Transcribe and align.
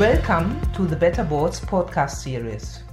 Welcome 0.00 0.58
to 0.72 0.86
the 0.86 0.96
Better 0.96 1.22
Boards 1.22 1.60
podcast 1.60 2.12
series. 2.12 2.84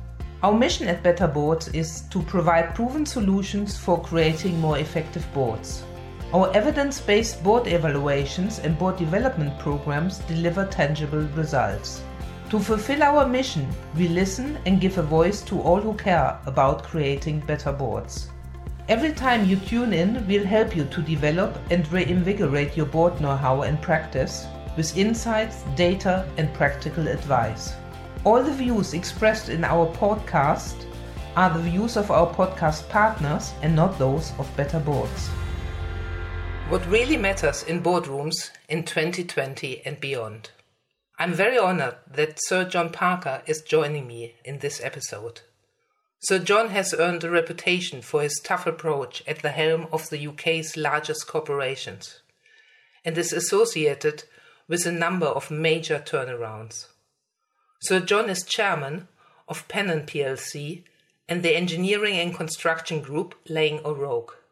Our 0.44 0.54
mission 0.54 0.90
at 0.90 1.04
Better 1.04 1.26
Boards 1.26 1.70
is 1.70 2.02
to 2.10 2.22
provide 2.24 2.76
proven 2.76 3.06
solutions 3.06 3.78
for 3.78 4.02
creating 4.02 4.60
more 4.60 4.78
effective 4.78 5.26
boards. 5.34 5.86
Our 6.34 6.52
evidence 6.54 7.00
based 7.00 7.42
board 7.46 7.66
evaluations 7.68 8.60
and 8.60 8.78
board 8.78 8.98
development 8.98 9.58
programs 9.58 10.18
deliver 10.28 10.66
tangible 10.66 11.22
results. 11.34 12.04
To 12.50 12.60
fulfill 12.60 13.02
our 13.02 13.26
mission, 13.26 13.70
we 13.96 14.10
listen 14.10 14.58
and 14.66 14.82
give 14.82 14.98
a 14.98 15.02
voice 15.02 15.42
to 15.44 15.62
all 15.62 15.80
who 15.80 15.94
care 15.94 16.38
about 16.46 16.84
creating 16.84 17.40
better 17.40 17.72
boards. 17.72 18.28
Every 18.90 19.14
time 19.14 19.46
you 19.46 19.56
tune 19.56 19.94
in, 19.94 20.28
we'll 20.28 20.46
help 20.46 20.76
you 20.76 20.84
to 20.84 21.02
develop 21.02 21.58
and 21.72 21.90
reinvigorate 21.90 22.76
your 22.76 22.86
board 22.86 23.22
know 23.22 23.38
how 23.38 23.62
and 23.62 23.82
practice 23.82 24.46
with 24.78 24.96
insights, 24.96 25.64
data, 25.76 26.30
and 26.38 26.54
practical 26.54 27.08
advice. 27.08 27.74
All 28.24 28.44
the 28.44 28.54
views 28.54 28.94
expressed 28.94 29.50
in 29.50 29.64
our 29.64 29.88
podcast 29.98 30.86
are 31.36 31.50
the 31.50 31.60
views 31.60 31.98
of 31.98 32.12
our 32.12 32.34
podcast 32.34 32.88
partners 32.88 33.54
and 33.64 33.76
not 33.76 33.98
those 33.98 34.32
of 34.38 34.56
Better 34.56 34.80
Boards. 34.80 35.30
What 36.70 36.86
really 36.88 37.18
matters 37.18 37.64
in 37.64 37.82
boardrooms 37.82 38.52
in 38.70 38.84
2020 38.84 39.82
and 39.86 40.00
beyond. 40.00 40.52
I'm 41.18 41.34
very 41.34 41.58
honored 41.58 41.96
that 42.12 42.40
Sir 42.44 42.64
John 42.64 42.92
Parker 42.92 43.42
is 43.48 43.62
joining 43.64 44.06
me 44.06 44.36
in 44.46 44.60
this 44.60 44.80
episode. 44.84 45.42
Sir 46.20 46.38
John 46.38 46.70
has 46.70 46.94
earned 46.94 47.24
a 47.24 47.30
reputation 47.30 48.02
for 48.02 48.22
his 48.22 48.40
tough 48.44 48.68
approach 48.68 49.24
at 49.28 49.42
the 49.42 49.52
helm 49.52 49.88
of 49.92 50.10
the 50.10 50.28
UK's 50.28 50.78
largest 50.78 51.28
corporations 51.28 52.22
and 53.06 53.18
is 53.18 53.32
associated 53.32 54.24
with 54.68 54.86
a 54.86 54.92
number 54.92 55.26
of 55.26 55.52
major 55.52 56.00
turnarounds. 56.00 56.88
Sir 57.80 58.00
John 58.00 58.30
is 58.30 58.44
chairman 58.44 59.08
of 59.48 59.68
Pennon 59.68 60.02
plc 60.02 60.84
and 61.30 61.44
the 61.44 61.56
engineering 61.56 62.18
and 62.18 62.34
construction 62.34 63.02
group 63.02 63.36
Laing 63.48 63.80
O'Rourke. 63.86 64.44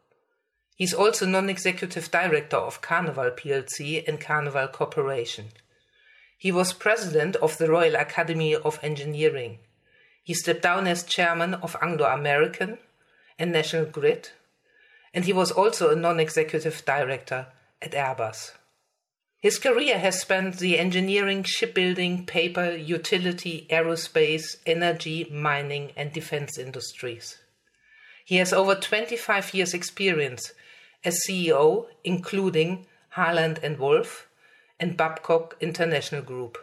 He's 0.76 0.94
also 0.94 1.26
non-executive 1.26 2.10
director 2.10 2.56
of 2.56 2.82
Carnival 2.82 3.30
plc 3.30 4.06
and 4.06 4.20
Carnival 4.20 4.68
Corporation. 4.68 5.46
He 6.38 6.52
was 6.52 6.72
president 6.72 7.36
of 7.36 7.56
the 7.56 7.70
Royal 7.70 7.96
Academy 7.96 8.54
of 8.54 8.78
Engineering. 8.82 9.58
He 10.22 10.34
stepped 10.34 10.62
down 10.62 10.86
as 10.86 11.02
chairman 11.02 11.54
of 11.54 11.76
Anglo 11.80 12.06
American 12.06 12.78
and 13.38 13.52
National 13.52 13.86
Grid, 13.86 14.30
and 15.14 15.24
he 15.24 15.32
was 15.32 15.50
also 15.50 15.90
a 15.90 15.96
non 15.96 16.20
executive 16.20 16.84
director 16.84 17.46
at 17.80 17.92
Airbus. 17.92 18.52
His 19.40 19.58
career 19.58 19.98
has 19.98 20.20
spanned 20.20 20.54
the 20.54 20.78
engineering, 20.78 21.42
shipbuilding, 21.42 22.26
paper, 22.26 22.74
utility, 22.74 23.66
aerospace, 23.70 24.56
energy, 24.64 25.28
mining, 25.30 25.92
and 25.96 26.12
defense 26.12 26.58
industries. 26.58 27.38
He 28.24 28.36
has 28.36 28.52
over 28.52 28.74
25 28.74 29.54
years' 29.54 29.74
experience 29.74 30.52
as 31.04 31.22
CEO, 31.28 31.86
including 32.02 32.86
Harland 33.10 33.60
and 33.62 33.78
Wolff, 33.78 34.26
and 34.80 34.96
Babcock 34.96 35.56
International 35.60 36.22
Group. 36.22 36.58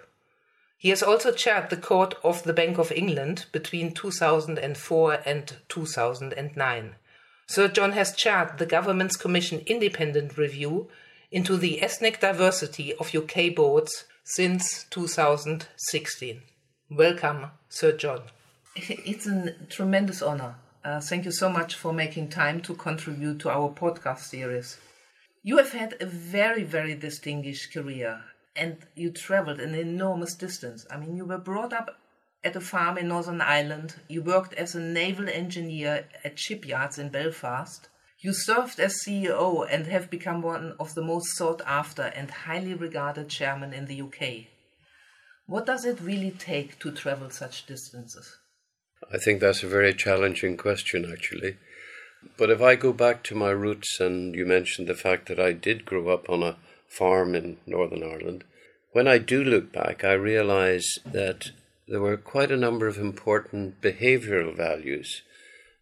He 0.78 0.90
has 0.90 1.02
also 1.02 1.32
chaired 1.32 1.70
the 1.70 1.78
Court 1.78 2.16
of 2.24 2.44
the 2.44 2.54
Bank 2.54 2.78
of 2.78 2.92
England 2.92 3.46
between 3.52 3.94
2004 3.94 5.20
and 5.26 5.56
2009. 5.70 6.96
Sir 7.48 7.68
John 7.70 7.94
has 7.94 8.16
chaired 8.16 8.58
the 8.58 8.66
Government's 8.66 9.16
Commission 9.16 9.62
Independent 9.66 10.38
Review 10.38 10.90
into 11.34 11.58
the 11.58 11.82
ethnic 11.82 12.20
diversity 12.20 12.94
of 12.94 13.16
UK 13.16 13.56
boards 13.56 14.06
since 14.24 14.86
2016. 14.92 16.44
Welcome, 16.92 17.48
Sir 17.70 17.92
John. 17.98 18.22
It's 18.76 19.26
a 19.26 19.54
tremendous 19.68 20.22
honor. 20.22 20.56
Uh, 20.86 21.02
thank 21.02 21.26
you 21.26 21.32
so 21.32 21.50
much 21.50 21.74
for 21.74 21.92
making 21.92 22.30
time 22.30 22.62
to 22.62 22.76
contribute 22.76 23.40
to 23.40 23.50
our 23.50 23.70
podcast 23.70 24.20
series. 24.20 24.78
You 25.42 25.58
have 25.58 25.72
had 25.72 25.96
a 26.00 26.06
very, 26.06 26.64
very 26.64 26.94
distinguished 26.94 27.74
career 27.74 28.22
and 28.56 28.78
you 28.94 29.10
traveled 29.10 29.60
an 29.60 29.74
enormous 29.74 30.36
distance. 30.36 30.86
I 30.92 30.98
mean, 30.98 31.18
you 31.18 31.26
were 31.26 31.40
brought 31.40 31.74
up 31.74 31.98
at 32.44 32.56
a 32.56 32.62
farm 32.62 33.00
in 33.00 33.08
Northern 33.08 33.42
Ireland. 33.42 33.96
You 34.08 34.22
worked 34.22 34.54
as 34.54 34.76
a 34.76 34.80
naval 34.80 35.28
engineer 35.28 36.06
at 36.24 36.38
shipyards 36.38 37.00
in 37.00 37.10
Belfast. 37.10 37.90
You 38.24 38.32
served 38.32 38.80
as 38.80 39.02
CEO 39.06 39.68
and 39.70 39.86
have 39.88 40.10
become 40.10 40.42
one 40.42 40.76
of 40.80 40.96
the 40.96 41.02
most 41.02 41.36
sought 41.36 41.62
after 41.66 42.04
and 42.04 42.32
highly 42.32 42.74
regarded 42.74 43.28
chairmen 43.28 43.74
in 43.74 43.86
the 43.86 44.02
UK. 44.02 44.46
What 45.46 45.66
does 45.66 45.84
it 45.84 46.00
really 46.00 46.32
take 46.32 46.80
to 46.80 46.94
travel 46.94 47.30
such 47.30 47.66
distances? 47.66 48.38
I 49.12 49.18
think 49.18 49.42
that's 49.42 49.62
a 49.62 49.68
very 49.68 49.94
challenging 49.94 50.56
question, 50.56 51.12
actually. 51.12 51.58
But 52.38 52.50
if 52.50 52.62
I 52.62 52.76
go 52.76 52.94
back 52.94 53.24
to 53.24 53.36
my 53.36 53.50
roots, 53.50 54.00
and 54.00 54.34
you 54.34 54.46
mentioned 54.46 54.88
the 54.88 54.96
fact 54.96 55.28
that 55.28 55.42
I 55.42 55.52
did 55.52 55.84
grow 55.84 56.08
up 56.08 56.30
on 56.30 56.44
a 56.44 56.56
farm 56.88 57.36
in 57.36 57.58
Northern 57.66 58.04
Ireland, 58.04 58.46
when 58.94 59.06
I 59.06 59.18
do 59.18 59.44
look 59.44 59.74
back, 59.74 60.06
I 60.06 60.14
realize 60.14 60.88
that 61.06 61.52
there 61.90 62.00
were 62.00 62.16
quite 62.16 62.52
a 62.52 62.56
number 62.56 62.88
of 62.88 62.98
important 62.98 63.82
behavioral 63.82 64.56
values 64.56 65.24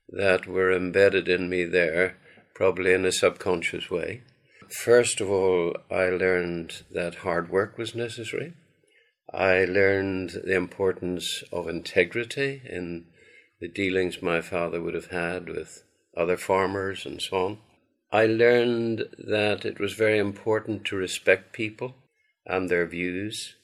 that 0.10 0.48
were 0.48 0.72
embedded 0.72 1.30
in 1.30 1.48
me 1.48 1.66
there, 1.66 2.18
probably 2.54 2.94
in 2.94 3.06
a 3.06 3.12
subconscious 3.12 3.90
way. 3.90 4.22
First 4.70 5.20
of 5.20 5.30
all, 5.30 5.76
I 5.90 6.10
learned 6.10 6.84
that 6.92 7.16
hard 7.16 7.50
work 7.50 7.78
was 7.78 7.94
necessary. 7.96 8.54
I 9.34 9.66
learned 9.66 10.32
the 10.44 10.56
importance 10.56 11.44
of 11.52 11.68
integrity 11.68 12.62
in 12.66 13.06
the 13.60 13.68
dealings 13.68 14.22
my 14.22 14.42
father 14.42 14.82
would 14.82 14.96
have 14.96 15.12
had 15.12 15.48
with 15.48 15.84
other 16.16 16.38
farmers, 16.38 17.06
and 17.06 17.22
so 17.22 17.46
on. 17.46 17.58
I 18.12 18.26
learned 18.26 19.04
that 19.18 19.64
it 19.66 19.80
was 19.80 19.94
very 19.94 20.20
important 20.20 20.84
to 20.86 20.98
respect 20.98 21.54
people 21.54 21.96
and 22.46 22.70
their 22.70 22.86
views. 22.86 23.56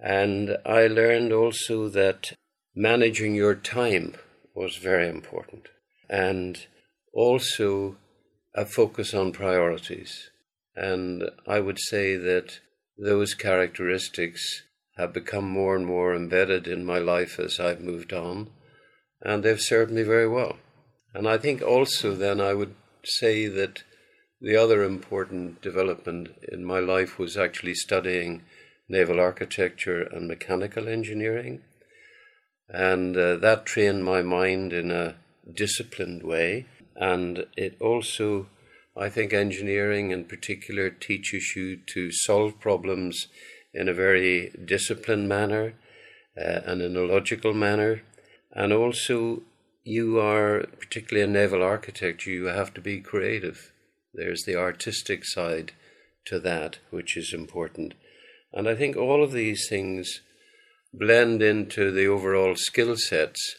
And 0.00 0.56
I 0.66 0.88
learned 0.88 1.32
also 1.32 1.88
that 1.90 2.32
managing 2.74 3.34
your 3.34 3.54
time 3.54 4.16
was 4.54 4.76
very 4.76 5.08
important. 5.08 5.68
And 6.08 6.66
also 7.12 7.96
a 8.54 8.64
focus 8.64 9.14
on 9.14 9.32
priorities. 9.32 10.30
And 10.76 11.30
I 11.46 11.60
would 11.60 11.78
say 11.78 12.16
that 12.16 12.60
those 12.96 13.34
characteristics 13.34 14.62
have 14.96 15.12
become 15.12 15.48
more 15.48 15.74
and 15.74 15.86
more 15.86 16.14
embedded 16.14 16.66
in 16.66 16.84
my 16.84 16.98
life 16.98 17.38
as 17.40 17.58
I've 17.58 17.80
moved 17.80 18.12
on, 18.12 18.50
and 19.20 19.42
they've 19.42 19.60
served 19.60 19.92
me 19.92 20.02
very 20.02 20.28
well. 20.28 20.56
And 21.12 21.28
I 21.28 21.38
think 21.38 21.62
also 21.62 22.14
then 22.14 22.40
I 22.40 22.54
would 22.54 22.74
say 23.04 23.46
that 23.48 23.82
the 24.40 24.56
other 24.56 24.82
important 24.82 25.62
development 25.62 26.28
in 26.50 26.64
my 26.64 26.78
life 26.78 27.18
was 27.18 27.36
actually 27.36 27.74
studying 27.74 28.42
naval 28.88 29.18
architecture 29.18 30.02
and 30.02 30.28
mechanical 30.28 30.88
engineering. 30.88 31.62
And 32.68 33.16
uh, 33.16 33.36
that 33.36 33.66
trained 33.66 34.04
my 34.04 34.22
mind 34.22 34.72
in 34.72 34.90
a 34.90 35.16
disciplined 35.52 36.22
way. 36.22 36.66
And 36.96 37.46
it 37.56 37.76
also, 37.80 38.46
I 38.96 39.08
think, 39.08 39.32
engineering 39.32 40.10
in 40.10 40.24
particular 40.24 40.90
teaches 40.90 41.54
you 41.56 41.76
to 41.94 42.10
solve 42.12 42.60
problems 42.60 43.28
in 43.72 43.88
a 43.88 43.94
very 43.94 44.52
disciplined 44.64 45.28
manner 45.28 45.74
uh, 46.36 46.60
and 46.64 46.80
in 46.80 46.96
a 46.96 47.00
logical 47.00 47.52
manner. 47.52 48.02
And 48.52 48.72
also 48.72 49.42
you 49.82 50.18
are, 50.18 50.66
particularly 50.78 51.28
a 51.28 51.32
naval 51.32 51.62
architect. 51.62 52.26
you 52.26 52.46
have 52.46 52.72
to 52.74 52.80
be 52.80 53.00
creative. 53.00 53.72
There's 54.14 54.44
the 54.44 54.56
artistic 54.56 55.24
side 55.24 55.72
to 56.26 56.40
that, 56.40 56.78
which 56.90 57.16
is 57.16 57.34
important. 57.34 57.94
And 58.52 58.68
I 58.68 58.74
think 58.74 58.96
all 58.96 59.22
of 59.22 59.32
these 59.32 59.68
things 59.68 60.20
blend 60.92 61.42
into 61.42 61.90
the 61.90 62.06
overall 62.06 62.54
skill 62.54 62.96
sets. 62.96 63.56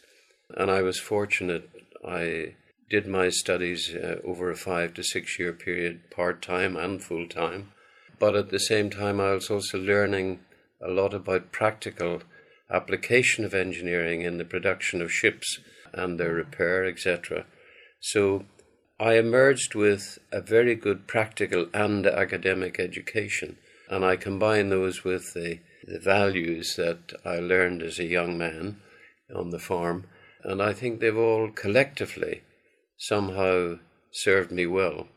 And 0.49 0.71
I 0.71 0.81
was 0.81 0.99
fortunate. 0.99 1.69
I 2.07 2.55
did 2.89 3.07
my 3.07 3.29
studies 3.29 3.95
uh, 3.95 4.17
over 4.23 4.51
a 4.51 4.55
five 4.55 4.93
to 4.93 5.03
six 5.03 5.39
year 5.39 5.53
period, 5.53 6.11
part 6.11 6.41
time 6.41 6.75
and 6.75 7.03
full 7.03 7.27
time. 7.27 7.71
But 8.19 8.35
at 8.35 8.49
the 8.49 8.59
same 8.59 8.89
time, 8.89 9.19
I 9.19 9.33
was 9.33 9.49
also 9.49 9.77
learning 9.77 10.39
a 10.81 10.89
lot 10.89 11.13
about 11.13 11.51
practical 11.51 12.21
application 12.69 13.43
of 13.45 13.53
engineering 13.53 14.21
in 14.21 14.37
the 14.37 14.45
production 14.45 15.01
of 15.01 15.11
ships 15.11 15.59
and 15.93 16.19
their 16.19 16.33
repair, 16.33 16.85
etc. 16.85 17.45
So 17.99 18.45
I 18.99 19.15
emerged 19.15 19.75
with 19.75 20.19
a 20.31 20.41
very 20.41 20.75
good 20.75 21.07
practical 21.07 21.67
and 21.73 22.05
academic 22.05 22.79
education, 22.79 23.57
and 23.89 24.05
I 24.05 24.15
combine 24.15 24.69
those 24.69 25.03
with 25.03 25.33
the, 25.33 25.59
the 25.85 25.99
values 25.99 26.75
that 26.75 27.13
I 27.25 27.39
learned 27.39 27.81
as 27.81 27.99
a 27.99 28.05
young 28.05 28.37
man 28.37 28.77
on 29.35 29.49
the 29.49 29.59
farm, 29.59 30.05
and 30.43 30.61
I 30.61 30.73
think 30.73 30.99
they've 30.99 31.17
all 31.17 31.49
collectively 31.49 32.43
somehow 32.97 33.77
served 34.11 34.51
me 34.51 34.65
well. 34.65 35.07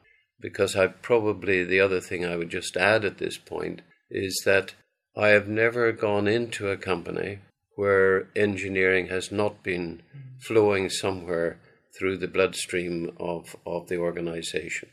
Because 0.40 0.76
I 0.76 0.86
probably, 0.86 1.64
the 1.64 1.80
other 1.80 2.00
thing 2.00 2.24
I 2.24 2.36
would 2.36 2.50
just 2.50 2.76
add 2.76 3.04
at 3.04 3.18
this 3.18 3.38
point 3.38 3.82
is 4.10 4.40
that 4.44 4.74
I 5.16 5.28
have 5.28 5.48
never 5.48 5.90
gone 5.92 6.28
into 6.28 6.68
a 6.68 6.76
company 6.76 7.40
where 7.74 8.28
engineering 8.36 9.08
has 9.08 9.32
not 9.32 9.62
been 9.62 10.02
flowing 10.40 10.90
somewhere 10.90 11.58
through 11.96 12.16
the 12.16 12.28
bloodstream 12.28 13.10
of, 13.18 13.56
of 13.66 13.88
the 13.88 13.96
organization. 13.96 14.88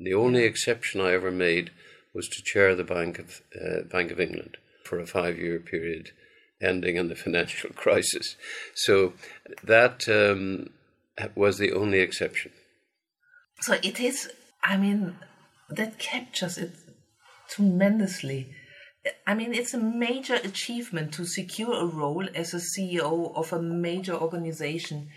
The 0.00 0.14
only 0.14 0.44
exception 0.44 1.00
I 1.00 1.12
ever 1.12 1.30
made 1.30 1.70
was 2.14 2.28
to 2.28 2.42
chair 2.42 2.74
the 2.74 2.84
Bank 2.84 3.18
of, 3.18 3.42
uh, 3.54 3.82
Bank 3.90 4.10
of 4.10 4.20
England 4.20 4.56
for 4.84 4.98
a 4.98 5.06
five 5.06 5.38
year 5.38 5.58
period 5.58 6.10
ending 6.60 6.96
in 6.96 7.08
the 7.08 7.14
financial 7.24 7.70
crisis. 7.70 8.36
So 8.74 9.14
that 9.62 10.08
um, 10.08 10.70
was 11.36 11.58
the 11.58 11.72
only 11.72 12.00
exception. 12.00 12.52
So 13.60 13.74
it 13.82 13.98
is, 14.00 14.30
I 14.62 14.76
mean, 14.76 15.16
that 15.68 15.98
captures 15.98 16.58
it 16.58 16.72
tremendously. 17.48 18.54
I 19.26 19.34
mean, 19.34 19.54
it's 19.54 19.74
a 19.74 19.78
major 19.78 20.34
achievement 20.34 21.12
to 21.14 21.24
secure 21.24 21.74
a 21.74 21.86
role 21.86 22.28
as 22.34 22.54
a 22.54 22.58
CEO 22.58 23.34
of 23.34 23.52
a 23.52 23.62
major 23.62 24.14
organization. 24.14 25.08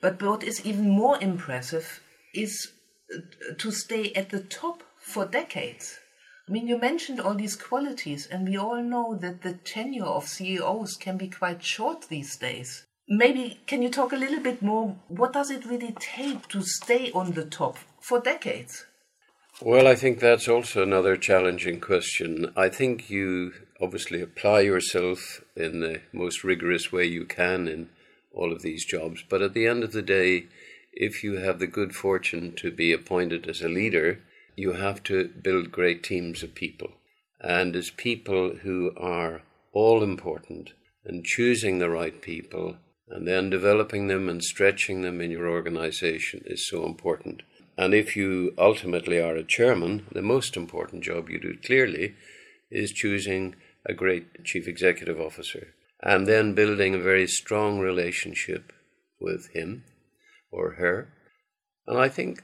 But 0.00 0.22
what 0.22 0.42
is 0.42 0.64
even 0.64 0.88
more 0.88 1.20
impressive 1.20 2.00
is 2.34 2.72
uh, 3.14 3.18
to 3.58 3.70
stay 3.70 4.12
at 4.14 4.30
the 4.30 4.40
top 4.40 4.82
for 4.98 5.26
decades. 5.26 5.98
I 6.48 6.52
mean, 6.52 6.66
you 6.66 6.78
mentioned 6.78 7.20
all 7.20 7.34
these 7.34 7.56
qualities, 7.56 8.26
and 8.26 8.48
we 8.48 8.56
all 8.56 8.82
know 8.82 9.16
that 9.20 9.42
the 9.42 9.54
tenure 9.54 10.04
of 10.04 10.28
CEOs 10.28 10.96
can 10.96 11.16
be 11.16 11.28
quite 11.28 11.62
short 11.62 12.08
these 12.08 12.36
days. 12.36 12.84
Maybe 13.08 13.60
can 13.66 13.82
you 13.82 13.90
talk 13.90 14.12
a 14.12 14.16
little 14.16 14.40
bit 14.40 14.62
more? 14.62 14.96
What 15.08 15.32
does 15.32 15.50
it 15.50 15.66
really 15.66 15.94
take 15.98 16.48
to 16.48 16.62
stay 16.62 17.10
on 17.12 17.32
the 17.32 17.44
top 17.44 17.76
for 18.00 18.20
decades? 18.20 18.86
Well, 19.60 19.86
I 19.86 19.94
think 19.94 20.18
that's 20.18 20.48
also 20.48 20.82
another 20.82 21.16
challenging 21.16 21.80
question. 21.80 22.52
I 22.56 22.68
think 22.68 23.10
you 23.10 23.52
obviously 23.80 24.22
apply 24.22 24.60
yourself 24.60 25.42
in 25.56 25.80
the 25.80 26.00
most 26.12 26.42
rigorous 26.42 26.90
way 26.90 27.04
you 27.04 27.26
can 27.26 27.68
in 27.68 27.90
all 28.32 28.52
of 28.52 28.62
these 28.62 28.84
jobs, 28.84 29.22
but 29.28 29.42
at 29.42 29.52
the 29.52 29.66
end 29.66 29.84
of 29.84 29.92
the 29.92 30.02
day, 30.02 30.46
if 30.92 31.22
you 31.22 31.36
have 31.36 31.58
the 31.58 31.66
good 31.66 31.94
fortune 31.94 32.54
to 32.56 32.70
be 32.70 32.92
appointed 32.92 33.48
as 33.48 33.60
a 33.60 33.68
leader, 33.68 34.20
you 34.56 34.72
have 34.72 35.02
to 35.04 35.28
build 35.28 35.72
great 35.72 36.02
teams 36.02 36.42
of 36.42 36.54
people. 36.54 36.92
And 37.40 37.76
as 37.76 37.90
people 37.90 38.56
who 38.62 38.92
are 38.96 39.42
all 39.72 40.02
important 40.02 40.72
and 41.04 41.24
choosing 41.24 41.78
the 41.78 41.90
right 41.90 42.20
people 42.22 42.76
and 43.12 43.28
then 43.28 43.50
developing 43.50 44.06
them 44.06 44.28
and 44.28 44.42
stretching 44.42 45.02
them 45.02 45.20
in 45.20 45.30
your 45.30 45.46
organization 45.48 46.42
is 46.46 46.66
so 46.66 46.86
important. 46.86 47.42
And 47.76 47.92
if 47.92 48.16
you 48.16 48.54
ultimately 48.56 49.20
are 49.20 49.36
a 49.36 49.44
chairman, 49.44 50.06
the 50.12 50.22
most 50.22 50.56
important 50.56 51.04
job 51.04 51.28
you 51.28 51.38
do 51.38 51.54
clearly 51.62 52.14
is 52.70 52.90
choosing 52.90 53.54
a 53.84 53.92
great 53.92 54.44
chief 54.44 54.66
executive 54.66 55.20
officer 55.20 55.74
and 56.02 56.26
then 56.26 56.54
building 56.54 56.94
a 56.94 56.98
very 56.98 57.26
strong 57.26 57.80
relationship 57.80 58.72
with 59.20 59.48
him 59.52 59.84
or 60.50 60.72
her. 60.72 61.08
And 61.86 61.98
I 61.98 62.08
think 62.08 62.42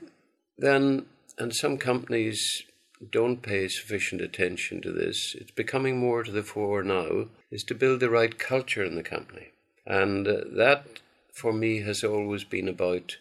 then, 0.59 1.07
and 1.39 1.55
some 1.55 1.79
companies 1.79 2.63
don't 3.11 3.43
pay 3.43 3.69
sufficient 3.69 4.21
attention 4.21 4.83
to 4.83 4.93
this, 4.93 5.35
it's 5.39 5.53
becoming 5.53 5.99
more 5.99 6.25
to 6.25 6.31
the 6.31 6.43
fore 6.43 6.83
now, 6.83 7.29
is 7.51 7.65
to 7.65 7.75
build 7.75 8.01
the 8.01 8.11
right 8.11 8.39
culture 8.39 8.85
in 8.85 8.97
the 8.97 9.03
company. 9.03 9.49
And 9.89 10.27
that, 10.27 11.01
for 11.33 11.51
me, 11.51 11.81
has 11.81 12.05
always 12.05 12.45
been 12.45 12.69
about 12.69 13.17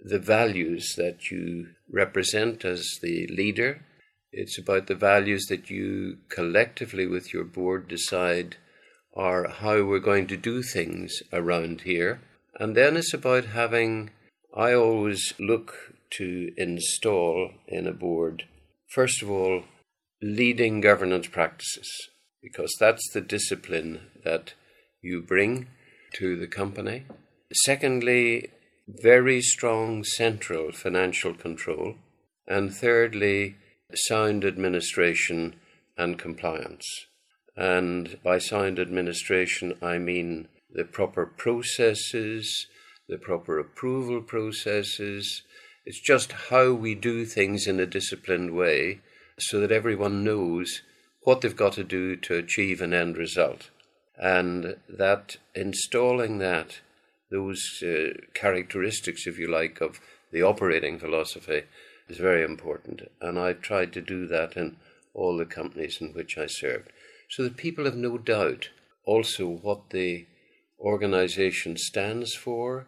the 0.00 0.20
values 0.20 0.94
that 0.96 1.32
you 1.32 1.70
represent 1.92 2.64
as 2.64 2.86
the 3.02 3.26
leader. 3.26 3.84
It's 4.30 4.56
about 4.58 4.86
the 4.86 4.94
values 4.94 5.46
that 5.46 5.70
you 5.70 6.18
collectively 6.28 7.08
with 7.08 7.34
your 7.34 7.42
board 7.42 7.88
decide 7.88 8.56
are 9.16 9.48
how 9.48 9.82
we're 9.82 9.98
going 9.98 10.28
to 10.28 10.36
do 10.36 10.62
things 10.62 11.20
around 11.32 11.80
here. 11.80 12.20
And 12.54 12.76
then 12.76 12.96
it's 12.96 13.12
about 13.12 13.46
having, 13.46 14.10
I 14.54 14.74
always 14.74 15.34
look 15.40 15.74
to 16.10 16.52
install 16.56 17.50
in 17.66 17.88
a 17.88 17.92
board, 17.92 18.44
first 18.86 19.20
of 19.20 19.30
all, 19.30 19.64
leading 20.22 20.80
governance 20.80 21.26
practices, 21.26 21.90
because 22.40 22.72
that's 22.78 23.10
the 23.12 23.20
discipline 23.20 24.02
that 24.24 24.54
you 25.02 25.20
bring 25.20 25.66
to 26.14 26.36
the 26.36 26.46
company. 26.46 27.04
Secondly, 27.52 28.50
very 28.88 29.40
strong 29.42 30.04
central 30.04 30.72
financial 30.72 31.34
control, 31.34 31.96
and 32.46 32.74
thirdly, 32.74 33.56
sound 33.94 34.44
administration 34.44 35.56
and 35.96 36.18
compliance. 36.18 37.06
And 37.56 38.18
by 38.22 38.38
sound 38.38 38.78
administration, 38.78 39.74
I 39.82 39.98
mean 39.98 40.48
the 40.70 40.84
proper 40.84 41.26
processes, 41.26 42.66
the 43.08 43.18
proper 43.18 43.58
approval 43.58 44.20
processes. 44.20 45.42
It's 45.84 46.00
just 46.00 46.32
how 46.50 46.72
we 46.72 46.94
do 46.94 47.24
things 47.24 47.66
in 47.66 47.80
a 47.80 47.86
disciplined 47.86 48.54
way 48.54 49.00
so 49.38 49.60
that 49.60 49.72
everyone 49.72 50.24
knows 50.24 50.82
what 51.22 51.40
they've 51.40 51.56
got 51.56 51.72
to 51.74 51.84
do 51.84 52.16
to 52.16 52.34
achieve 52.36 52.80
an 52.80 52.92
end 52.92 53.16
result. 53.16 53.70
And 54.18 54.76
that 54.88 55.36
installing 55.54 56.38
that 56.38 56.80
those 57.30 57.82
uh, 57.82 58.18
characteristics, 58.34 59.26
if 59.26 59.38
you 59.38 59.48
like, 59.48 59.80
of 59.80 60.00
the 60.32 60.42
operating 60.42 60.98
philosophy 60.98 61.62
is 62.08 62.18
very 62.18 62.42
important. 62.42 63.02
And 63.20 63.38
I've 63.38 63.60
tried 63.60 63.92
to 63.92 64.00
do 64.00 64.26
that 64.26 64.56
in 64.56 64.76
all 65.14 65.36
the 65.36 65.46
companies 65.46 65.98
in 66.00 66.12
which 66.14 66.36
I 66.38 66.46
served. 66.46 66.90
So 67.30 67.44
that 67.44 67.56
people 67.56 67.84
have 67.84 67.96
no 67.96 68.18
doubt 68.18 68.70
also 69.04 69.46
what 69.46 69.90
the 69.90 70.26
organization 70.80 71.76
stands 71.76 72.34
for, 72.34 72.86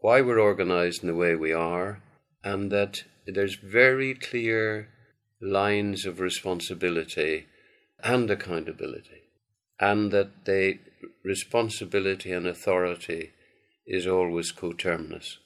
why 0.00 0.20
we're 0.20 0.40
organized 0.40 1.02
in 1.02 1.08
the 1.08 1.14
way 1.14 1.34
we 1.34 1.52
are, 1.52 2.02
and 2.44 2.70
that 2.70 3.04
there's 3.26 3.56
very 3.56 4.14
clear 4.14 4.88
lines 5.40 6.04
of 6.04 6.20
responsibility 6.20 7.46
and 8.02 8.30
accountability, 8.30 9.17
and 9.80 10.10
that 10.12 10.44
the 10.44 10.78
responsibility 11.24 12.32
and 12.32 12.46
authority 12.46 13.32
is 13.86 14.06
always 14.06 14.52
coterminous. 14.52 15.38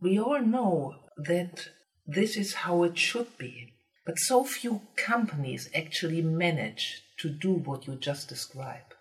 We 0.00 0.18
all 0.18 0.40
know 0.40 0.96
that 1.16 1.68
this 2.06 2.36
is 2.36 2.54
how 2.54 2.82
it 2.82 2.98
should 2.98 3.38
be, 3.38 3.74
but 4.04 4.18
so 4.18 4.44
few 4.44 4.82
companies 4.96 5.70
actually 5.74 6.22
manage 6.22 7.02
to 7.18 7.28
do 7.28 7.52
what 7.52 7.86
you 7.86 7.94
just 7.94 8.28
described. 8.28 8.94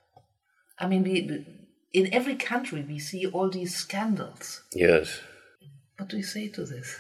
I 0.78 0.88
mean, 0.88 1.04
we, 1.04 1.46
in 1.94 2.14
every 2.14 2.36
country 2.36 2.84
we 2.88 3.00
see 3.00 3.26
all 3.26 3.50
these 3.50 3.76
scandals. 3.76 4.62
Yes. 4.74 5.20
What 5.98 6.10
do 6.10 6.18
you 6.18 6.24
say 6.24 6.48
to 6.50 6.66
this? 6.66 7.00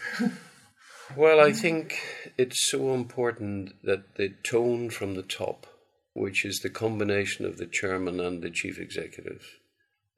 well, 1.15 1.39
I 1.39 1.51
think 1.63 2.00
it's 2.38 2.69
so 2.69 2.93
important 2.93 3.73
that 3.83 4.15
the 4.15 4.29
tone 4.43 4.89
from 4.89 5.15
the 5.15 5.23
top, 5.23 5.67
which 6.13 6.45
is 6.45 6.59
the 6.59 6.69
combination 6.69 7.45
of 7.45 7.57
the 7.57 7.67
chairman 7.67 8.19
and 8.19 8.41
the 8.41 8.49
chief 8.49 8.79
executive, 8.79 9.59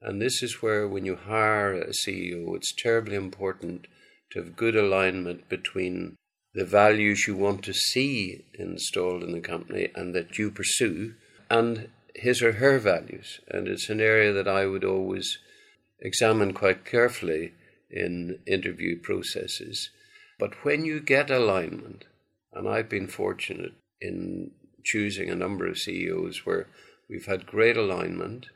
and 0.02 0.22
this 0.22 0.44
is 0.44 0.62
where, 0.62 0.88
when 0.88 1.06
you 1.06 1.16
hire 1.16 1.74
a 1.74 1.92
CEO, 1.92 2.56
it's 2.56 2.74
terribly 2.74 3.16
important 3.16 3.88
to 4.32 4.40
have 4.40 4.58
good 4.58 4.76
alignment 4.76 5.48
between 5.48 6.16
the 6.54 6.66
values 6.66 7.26
you 7.26 7.36
want 7.36 7.64
to 7.64 7.74
see 7.74 8.44
installed 8.54 9.24
in 9.24 9.32
the 9.32 9.40
company 9.40 9.88
and 9.96 10.14
that 10.14 10.38
you 10.38 10.52
pursue, 10.52 11.14
and 11.50 11.90
his 12.16 12.42
or 12.42 12.54
her 12.54 12.78
values. 12.80 13.40
And 13.48 13.68
it's 13.68 13.90
an 13.90 14.02
area 14.02 14.34
that 14.34 14.48
I 14.48 14.66
would 14.66 14.84
always 14.84 15.40
examine 16.00 16.54
quite 16.54 16.86
carefully 16.86 17.54
in 17.90 18.40
interview 18.46 19.00
processes. 19.00 19.90
But 20.38 20.66
when 20.66 20.84
you 20.84 21.00
get 21.00 21.32
alignment, 21.32 22.06
and 22.52 22.68
I've 22.68 22.90
been 22.90 23.08
fortunate 23.08 23.74
in 24.02 24.52
choosing 24.84 25.30
a 25.30 25.36
number 25.36 25.68
of 25.68 25.78
CEOs 25.78 26.46
where 26.46 26.68
we've 27.10 27.26
had 27.26 27.46
great 27.46 27.78
alignment 27.78 28.48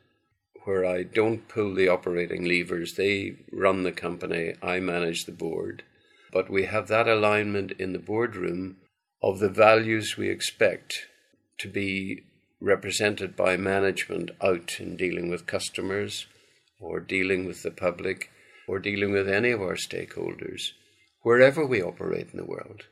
where 0.68 0.86
I 0.86 1.04
don't 1.04 1.48
pull 1.48 1.74
the 1.74 1.88
operating 1.88 2.44
levers. 2.44 2.96
They 2.96 3.38
run 3.54 3.84
the 3.84 3.94
company, 3.94 4.56
I 4.62 4.82
manage 4.82 5.24
the 5.24 5.32
board. 5.32 5.84
But 6.34 6.50
we 6.50 6.66
have 6.66 6.90
that 6.90 7.08
alignment 7.08 7.72
in 7.80 7.94
the 7.94 8.00
boardroom 8.00 8.76
of 9.24 9.40
the 9.40 9.50
values 9.50 10.18
we 10.18 10.30
expect 10.30 11.08
to 11.60 11.70
be 11.70 12.24
represented 12.60 13.36
by 13.36 13.56
management 13.56 14.32
out 14.42 14.80
in 14.80 14.98
dealing 14.98 15.30
with 15.30 15.46
customers 15.46 16.28
or 16.82 17.00
dealing 17.00 17.46
with 17.46 17.64
the 17.64 17.72
public 17.72 18.30
or 18.68 18.80
dealing 18.80 19.14
with 19.14 19.30
any 19.30 19.52
of 19.52 19.62
our 19.62 19.76
stakeholders, 19.76 20.72
wherever 21.22 21.66
we 21.66 21.82
operate 21.82 22.28
in 22.34 22.38
the 22.38 22.46
world. 22.46 22.84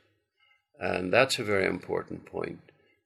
And 0.78 1.12
that's 1.12 1.38
a 1.38 1.44
very 1.44 1.66
important 1.66 2.24
point. 2.24 2.60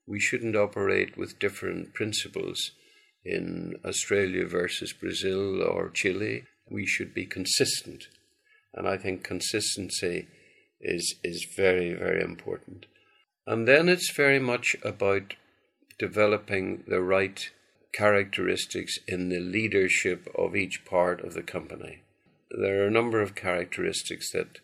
We 0.07 0.21
shouldn't 0.21 0.57
operate 0.57 1.17
with 1.17 1.39
different 1.39 1.95
principles 1.95 2.73
in 3.25 3.77
Australia 3.85 4.47
versus 4.47 4.93
Brazil 4.93 5.63
or 5.63 5.91
Chile. 5.91 6.45
We 6.71 6.87
should 6.87 7.15
be 7.15 7.27
consistent. 7.27 8.09
And 8.75 8.89
I 8.89 8.97
think 8.97 9.25
consistency 9.25 10.29
is, 10.81 11.17
is 11.23 11.47
very, 11.57 11.95
very 11.95 12.23
important. 12.23 12.87
And 13.47 13.67
then 13.67 13.89
it's 13.89 14.13
very 14.13 14.39
much 14.39 14.77
about 14.83 15.35
developing 15.99 16.85
the 16.87 17.01
right 17.01 17.51
characteristics 17.93 18.99
in 19.07 19.29
the 19.29 19.41
leadership 19.41 20.29
of 20.37 20.57
each 20.57 20.85
part 20.85 21.21
of 21.23 21.35
the 21.35 21.43
company. 21.43 22.03
There 22.51 22.83
are 22.83 22.87
a 22.87 22.93
number 22.93 23.21
of 23.21 23.35
characteristics 23.35 24.33
that 24.33 24.61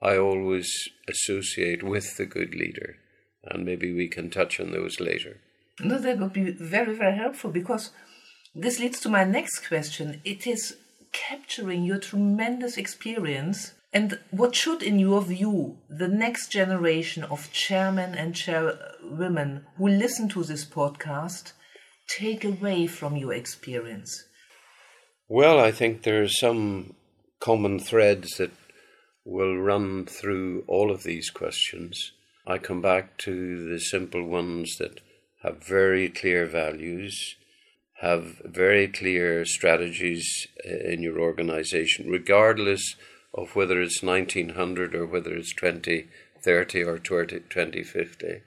I 0.00 0.16
always 0.16 0.88
associate 1.08 1.82
with 1.82 2.16
the 2.16 2.26
good 2.26 2.54
leader, 2.54 2.96
and 3.44 3.64
maybe 3.64 3.92
we 3.92 4.08
can 4.08 4.30
touch 4.30 4.60
on 4.60 4.72
those 4.72 5.00
later. 5.00 5.40
No, 5.80 5.98
that 5.98 6.18
would 6.18 6.32
be 6.32 6.50
very, 6.50 6.94
very 6.94 7.16
helpful 7.16 7.50
because 7.50 7.90
this 8.54 8.78
leads 8.78 9.00
to 9.00 9.08
my 9.08 9.24
next 9.24 9.66
question. 9.66 10.20
It 10.24 10.46
is 10.46 10.76
capturing 11.12 11.84
your 11.84 11.98
tremendous 11.98 12.76
experience 12.76 13.72
and 13.92 14.18
what 14.30 14.54
should, 14.54 14.82
in 14.82 14.98
your 14.98 15.20
view, 15.20 15.76
the 15.90 16.08
next 16.08 16.48
generation 16.48 17.24
of 17.24 17.52
chairmen 17.52 18.14
and 18.14 18.34
chairwomen 18.34 19.66
who 19.76 19.86
listen 19.86 20.30
to 20.30 20.44
this 20.44 20.64
podcast 20.64 21.52
take 22.08 22.44
away 22.44 22.86
from 22.86 23.16
your 23.16 23.34
experience? 23.34 24.24
Well, 25.28 25.58
I 25.58 25.72
think 25.72 26.02
there 26.02 26.22
are 26.22 26.28
some 26.28 26.94
common 27.38 27.78
threads 27.78 28.36
that 28.38 28.52
will 29.24 29.58
run 29.58 30.06
through 30.06 30.64
all 30.66 30.90
of 30.90 31.02
these 31.02 31.30
questions. 31.30 32.12
I 32.46 32.58
come 32.58 32.82
back 32.82 33.16
to 33.18 33.68
the 33.68 33.78
simple 33.78 34.24
ones 34.24 34.76
that 34.78 35.00
have 35.42 35.64
very 35.64 36.08
clear 36.08 36.46
values, 36.46 37.36
have 38.00 38.42
very 38.44 38.88
clear 38.88 39.44
strategies 39.44 40.48
uh, 40.66 40.70
in 40.70 41.02
your 41.02 41.20
organization, 41.20 42.10
regardless 42.10 42.96
of 43.32 43.54
whether 43.54 43.80
it's 43.80 44.02
1900 44.02 44.94
or 44.94 45.06
whether 45.06 45.34
it's 45.34 45.54
2030 45.54 46.82
or 46.82 46.98
20, 46.98 47.40
2050. 47.48 48.42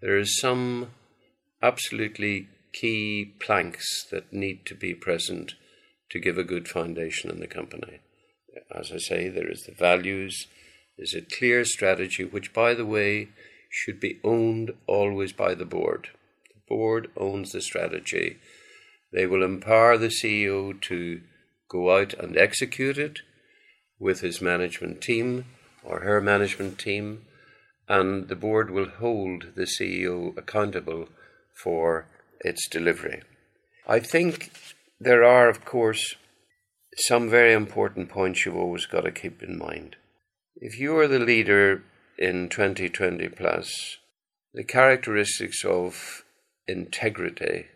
There 0.00 0.16
is 0.16 0.38
some 0.38 0.90
absolutely 1.60 2.48
key 2.72 3.34
planks 3.40 4.06
that 4.10 4.32
need 4.32 4.64
to 4.66 4.74
be 4.74 4.94
present 4.94 5.54
to 6.10 6.20
give 6.20 6.38
a 6.38 6.44
good 6.44 6.68
foundation 6.68 7.30
in 7.30 7.40
the 7.40 7.46
company. 7.46 8.00
As 8.74 8.92
I 8.92 8.98
say, 8.98 9.28
there 9.28 9.50
is 9.50 9.64
the 9.64 9.72
values, 9.72 10.46
there's 10.96 11.14
a 11.14 11.22
clear 11.22 11.64
strategy, 11.64 12.24
which, 12.24 12.52
by 12.52 12.74
the 12.74 12.86
way, 12.86 13.28
should 13.68 13.98
be 13.98 14.20
owned 14.22 14.72
always 14.86 15.32
by 15.32 15.54
the 15.54 15.64
board. 15.64 16.08
The 16.48 16.60
board 16.68 17.10
owns 17.16 17.52
the 17.52 17.62
strategy. 17.62 18.38
They 19.12 19.26
will 19.26 19.42
empower 19.42 19.96
the 19.96 20.08
CEO 20.08 20.80
to 20.82 21.20
go 21.68 21.96
out 21.96 22.12
and 22.14 22.36
execute 22.36 22.98
it 22.98 23.20
with 23.98 24.20
his 24.20 24.42
management 24.42 25.00
team 25.00 25.46
or 25.82 26.00
her 26.00 26.20
management 26.20 26.78
team, 26.78 27.22
and 27.88 28.28
the 28.28 28.36
board 28.36 28.70
will 28.70 28.88
hold 28.88 29.54
the 29.54 29.66
CEO 29.66 30.36
accountable 30.36 31.08
for 31.62 32.06
its 32.40 32.68
delivery. 32.68 33.22
I 33.86 33.98
think 34.00 34.52
there 35.00 35.24
are, 35.24 35.48
of 35.48 35.64
course, 35.64 36.14
some 36.96 37.28
very 37.28 37.52
important 37.52 38.08
points 38.10 38.44
you've 38.44 38.56
always 38.56 38.86
got 38.86 39.02
to 39.02 39.10
keep 39.10 39.42
in 39.42 39.58
mind. 39.58 39.96
If 40.64 40.78
you 40.78 40.96
are 40.98 41.08
the 41.08 41.18
leader 41.18 41.82
in 42.16 42.48
2020 42.48 43.28
plus, 43.30 43.98
the 44.54 44.62
characteristics 44.62 45.64
of 45.64 46.22
integrity 46.68 47.66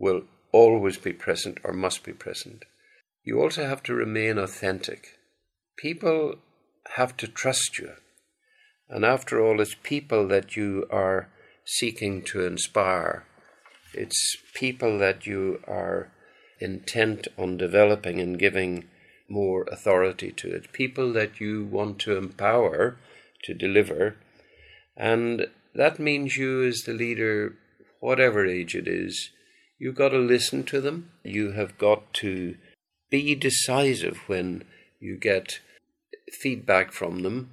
will 0.00 0.22
always 0.50 0.96
be 0.96 1.12
present 1.12 1.58
or 1.62 1.72
must 1.72 2.02
be 2.02 2.12
present. 2.12 2.64
You 3.22 3.40
also 3.40 3.66
have 3.66 3.84
to 3.84 3.94
remain 3.94 4.36
authentic 4.36 5.18
people 5.78 6.34
have 6.96 7.16
to 7.18 7.28
trust 7.28 7.78
you. 7.78 7.92
And 8.88 9.04
after 9.04 9.40
all, 9.40 9.60
it's 9.60 9.76
people 9.82 10.26
that 10.26 10.56
you 10.56 10.86
are 10.90 11.28
seeking 11.64 12.22
to 12.24 12.44
inspire. 12.44 13.24
It's 13.94 14.36
people 14.54 14.98
that 14.98 15.24
you 15.24 15.60
are 15.68 16.10
intent 16.60 17.28
on 17.38 17.56
developing 17.56 18.20
and 18.20 18.38
giving 18.38 18.88
more 19.28 19.64
authority 19.64 20.32
to 20.32 20.50
it. 20.50 20.72
People 20.72 21.12
that 21.12 21.40
you 21.40 21.64
want 21.64 21.98
to 22.00 22.16
empower 22.16 22.96
to 23.44 23.54
deliver. 23.54 24.16
And 24.96 25.46
that 25.74 25.98
means 25.98 26.36
you, 26.36 26.64
as 26.64 26.82
the 26.82 26.92
leader, 26.92 27.54
whatever 28.00 28.46
age 28.46 28.74
it 28.74 28.88
is, 28.88 29.30
you've 29.78 29.94
got 29.94 30.10
to 30.10 30.18
listen 30.18 30.64
to 30.64 30.80
them. 30.80 31.10
You 31.22 31.52
have 31.52 31.78
got 31.78 32.12
to 32.14 32.56
be 33.10 33.34
decisive 33.34 34.18
when 34.26 34.64
you 35.00 35.16
get 35.16 35.60
feedback 36.32 36.92
from 36.92 37.22
them. 37.22 37.50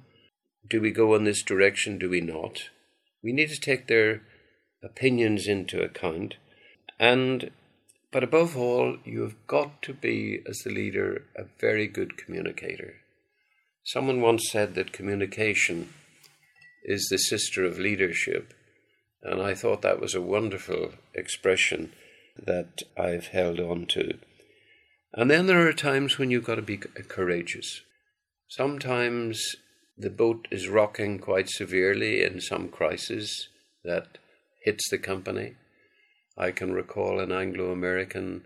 Do 0.68 0.80
we 0.80 0.90
go 0.90 1.14
in 1.14 1.24
this 1.24 1.42
direction? 1.42 1.98
Do 1.98 2.10
we 2.10 2.20
not? 2.20 2.70
We 3.22 3.32
need 3.32 3.50
to 3.50 3.60
take 3.60 3.86
their 3.86 4.22
opinions 4.82 5.46
into 5.46 5.82
account. 5.82 6.34
And, 6.98 7.50
but 8.16 8.24
above 8.24 8.56
all, 8.56 8.96
you 9.04 9.20
have 9.20 9.46
got 9.46 9.82
to 9.82 9.92
be, 9.92 10.40
as 10.48 10.56
the 10.60 10.70
leader, 10.70 11.26
a 11.36 11.44
very 11.60 11.86
good 11.86 12.16
communicator. 12.16 12.94
Someone 13.84 14.22
once 14.22 14.48
said 14.50 14.74
that 14.74 14.90
communication 14.90 15.90
is 16.82 17.08
the 17.10 17.18
sister 17.18 17.62
of 17.66 17.78
leadership. 17.78 18.54
And 19.22 19.42
I 19.42 19.52
thought 19.52 19.82
that 19.82 20.00
was 20.00 20.14
a 20.14 20.22
wonderful 20.22 20.92
expression 21.12 21.92
that 22.42 22.84
I've 22.96 23.26
held 23.26 23.60
on 23.60 23.84
to. 23.88 24.16
And 25.12 25.30
then 25.30 25.46
there 25.46 25.68
are 25.68 25.74
times 25.74 26.16
when 26.16 26.30
you've 26.30 26.46
got 26.46 26.54
to 26.54 26.62
be 26.62 26.78
uh, 26.78 27.02
courageous. 27.06 27.82
Sometimes 28.48 29.56
the 29.98 30.08
boat 30.08 30.48
is 30.50 30.70
rocking 30.70 31.18
quite 31.18 31.50
severely 31.50 32.22
in 32.22 32.40
some 32.40 32.68
crisis 32.68 33.48
that 33.84 34.16
hits 34.64 34.88
the 34.88 34.96
company. 34.96 35.56
I 36.36 36.50
can 36.50 36.72
recall 36.72 37.18
an 37.18 37.32
Anglo 37.32 37.70
American 37.70 38.44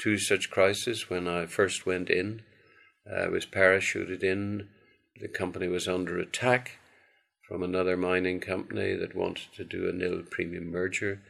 two 0.00 0.18
such 0.18 0.50
crises 0.50 1.08
when 1.08 1.28
I 1.28 1.46
first 1.46 1.86
went 1.86 2.10
in. 2.10 2.42
I 3.10 3.28
was 3.28 3.46
parachuted 3.46 4.22
in. 4.22 4.68
The 5.20 5.28
company 5.28 5.68
was 5.68 5.88
under 5.88 6.18
attack 6.18 6.78
from 7.48 7.62
another 7.62 7.96
mining 7.96 8.40
company 8.40 8.94
that 8.94 9.16
wanted 9.16 9.52
to 9.56 9.64
do 9.64 9.88
a 9.88 9.92
nil 9.92 10.22
premium 10.30 10.70
merger. 10.70 11.20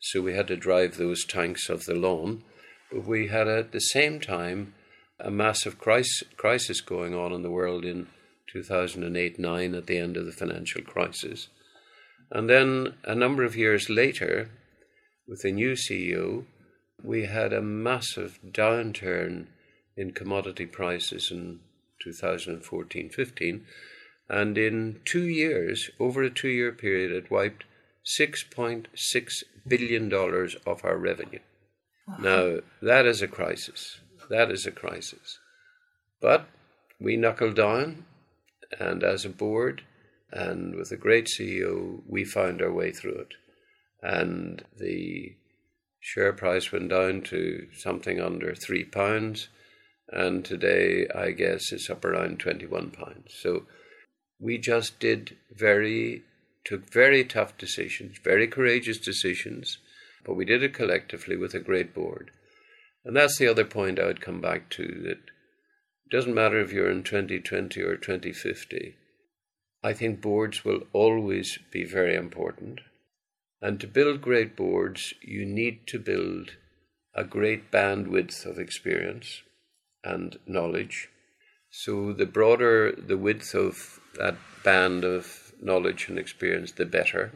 So 0.00 0.20
we 0.20 0.34
had 0.34 0.48
to 0.48 0.56
drive 0.56 0.96
those 0.96 1.24
tanks 1.24 1.70
off 1.70 1.84
the 1.84 1.94
lawn. 1.94 2.44
But 2.90 3.06
we 3.06 3.28
had 3.28 3.48
at 3.48 3.72
the 3.72 3.80
same 3.80 4.20
time 4.20 4.74
a 5.20 5.30
massive 5.30 5.78
crisis, 5.78 6.80
going 6.80 7.14
on 7.14 7.32
in 7.32 7.42
the 7.42 7.50
world 7.50 7.84
in 7.84 8.08
2008 8.52 9.38
9 9.38 9.74
at 9.74 9.86
the 9.86 9.98
end 9.98 10.16
of 10.16 10.26
the 10.26 10.32
financial 10.32 10.82
crisis. 10.82 11.48
And 12.30 12.48
then 12.48 12.94
a 13.04 13.14
number 13.14 13.44
of 13.44 13.56
years 13.56 13.88
later, 13.88 14.50
with 15.28 15.42
the 15.42 15.52
new 15.52 15.72
CEO, 15.72 16.46
we 17.02 17.26
had 17.26 17.52
a 17.52 17.62
massive 17.62 18.40
downturn 18.50 19.46
in 19.96 20.12
commodity 20.12 20.66
prices 20.66 21.30
in 21.30 21.60
2014 22.02 23.10
15. 23.10 23.66
And 24.30 24.58
in 24.58 25.00
two 25.04 25.26
years, 25.26 25.90
over 25.98 26.22
a 26.22 26.30
two 26.30 26.48
year 26.48 26.72
period, 26.72 27.12
it 27.12 27.30
wiped 27.30 27.64
$6.6 28.20 29.42
billion 29.66 30.12
off 30.12 30.84
our 30.84 30.96
revenue. 30.96 31.40
Wow. 32.06 32.16
Now, 32.20 32.60
that 32.80 33.06
is 33.06 33.22
a 33.22 33.28
crisis. 33.28 34.00
That 34.30 34.50
is 34.50 34.66
a 34.66 34.70
crisis. 34.70 35.38
But 36.20 36.46
we 37.00 37.16
knuckled 37.16 37.56
down, 37.56 38.04
and 38.78 39.02
as 39.02 39.24
a 39.24 39.30
board 39.30 39.82
and 40.30 40.74
with 40.74 40.90
a 40.90 40.96
great 40.96 41.26
CEO, 41.26 42.02
we 42.06 42.24
found 42.24 42.60
our 42.60 42.72
way 42.72 42.92
through 42.92 43.14
it. 43.14 43.34
And 44.02 44.64
the 44.76 45.36
share 46.00 46.32
price 46.32 46.72
went 46.72 46.90
down 46.90 47.22
to 47.22 47.68
something 47.76 48.20
under 48.20 48.54
three 48.54 48.84
pounds, 48.84 49.48
and 50.08 50.44
today 50.44 51.06
I 51.14 51.32
guess 51.32 51.72
it's 51.72 51.90
up 51.90 52.04
around 52.04 52.40
21 52.40 52.90
pounds. 52.90 53.34
So 53.40 53.66
we 54.40 54.58
just 54.58 55.00
did 55.00 55.36
very, 55.50 56.22
took 56.64 56.90
very 56.90 57.24
tough 57.24 57.58
decisions, 57.58 58.18
very 58.22 58.46
courageous 58.46 58.98
decisions, 58.98 59.78
but 60.24 60.34
we 60.34 60.44
did 60.44 60.62
it 60.62 60.74
collectively 60.74 61.36
with 61.36 61.54
a 61.54 61.60
great 61.60 61.94
board. 61.94 62.30
And 63.04 63.16
that's 63.16 63.38
the 63.38 63.48
other 63.48 63.64
point 63.64 63.98
I 63.98 64.06
would 64.06 64.20
come 64.20 64.40
back 64.40 64.70
to 64.70 64.82
that 65.04 65.18
it 66.06 66.10
doesn't 66.10 66.34
matter 66.34 66.60
if 66.60 66.72
you're 66.72 66.90
in 66.90 67.02
2020 67.02 67.82
or 67.82 67.96
2050. 67.96 68.96
I 69.82 69.92
think 69.92 70.20
boards 70.20 70.64
will 70.64 70.82
always 70.92 71.58
be 71.70 71.84
very 71.84 72.14
important. 72.14 72.80
And 73.60 73.80
to 73.80 73.86
build 73.86 74.22
great 74.22 74.56
boards, 74.56 75.14
you 75.20 75.44
need 75.44 75.86
to 75.88 75.98
build 75.98 76.56
a 77.14 77.24
great 77.24 77.70
bandwidth 77.70 78.46
of 78.46 78.58
experience 78.58 79.42
and 80.04 80.38
knowledge. 80.46 81.08
So 81.70 82.12
the 82.12 82.26
broader 82.26 82.92
the 82.92 83.18
width 83.18 83.54
of 83.54 84.00
that 84.16 84.36
band 84.64 85.04
of 85.04 85.52
knowledge 85.60 86.08
and 86.08 86.18
experience, 86.18 86.72
the 86.72 86.86
better. 86.86 87.32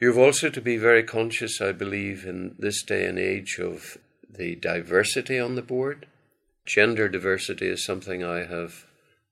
You've 0.00 0.18
also 0.18 0.48
to 0.48 0.60
be 0.60 0.76
very 0.78 1.02
conscious, 1.02 1.60
I 1.60 1.72
believe, 1.72 2.24
in 2.24 2.56
this 2.58 2.82
day 2.82 3.04
and 3.06 3.18
age 3.18 3.58
of 3.58 3.98
the 4.28 4.56
diversity 4.56 5.38
on 5.38 5.54
the 5.54 5.62
board. 5.62 6.06
Gender 6.64 7.08
diversity 7.08 7.68
is 7.68 7.84
something 7.84 8.24
I 8.24 8.44
have 8.44 8.86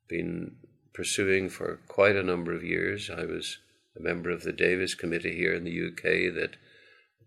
been 0.08 0.56
pursuing 0.92 1.48
for 1.48 1.80
quite 1.88 2.16
a 2.16 2.22
number 2.22 2.52
of 2.52 2.62
years. 2.62 3.10
I 3.10 3.24
was 3.24 3.58
a 4.00 4.02
member 4.02 4.30
of 4.30 4.42
the 4.42 4.52
Davies 4.52 4.94
Committee 4.94 5.36
here 5.36 5.54
in 5.54 5.64
the 5.64 5.86
UK 5.88 6.34
that 6.34 6.56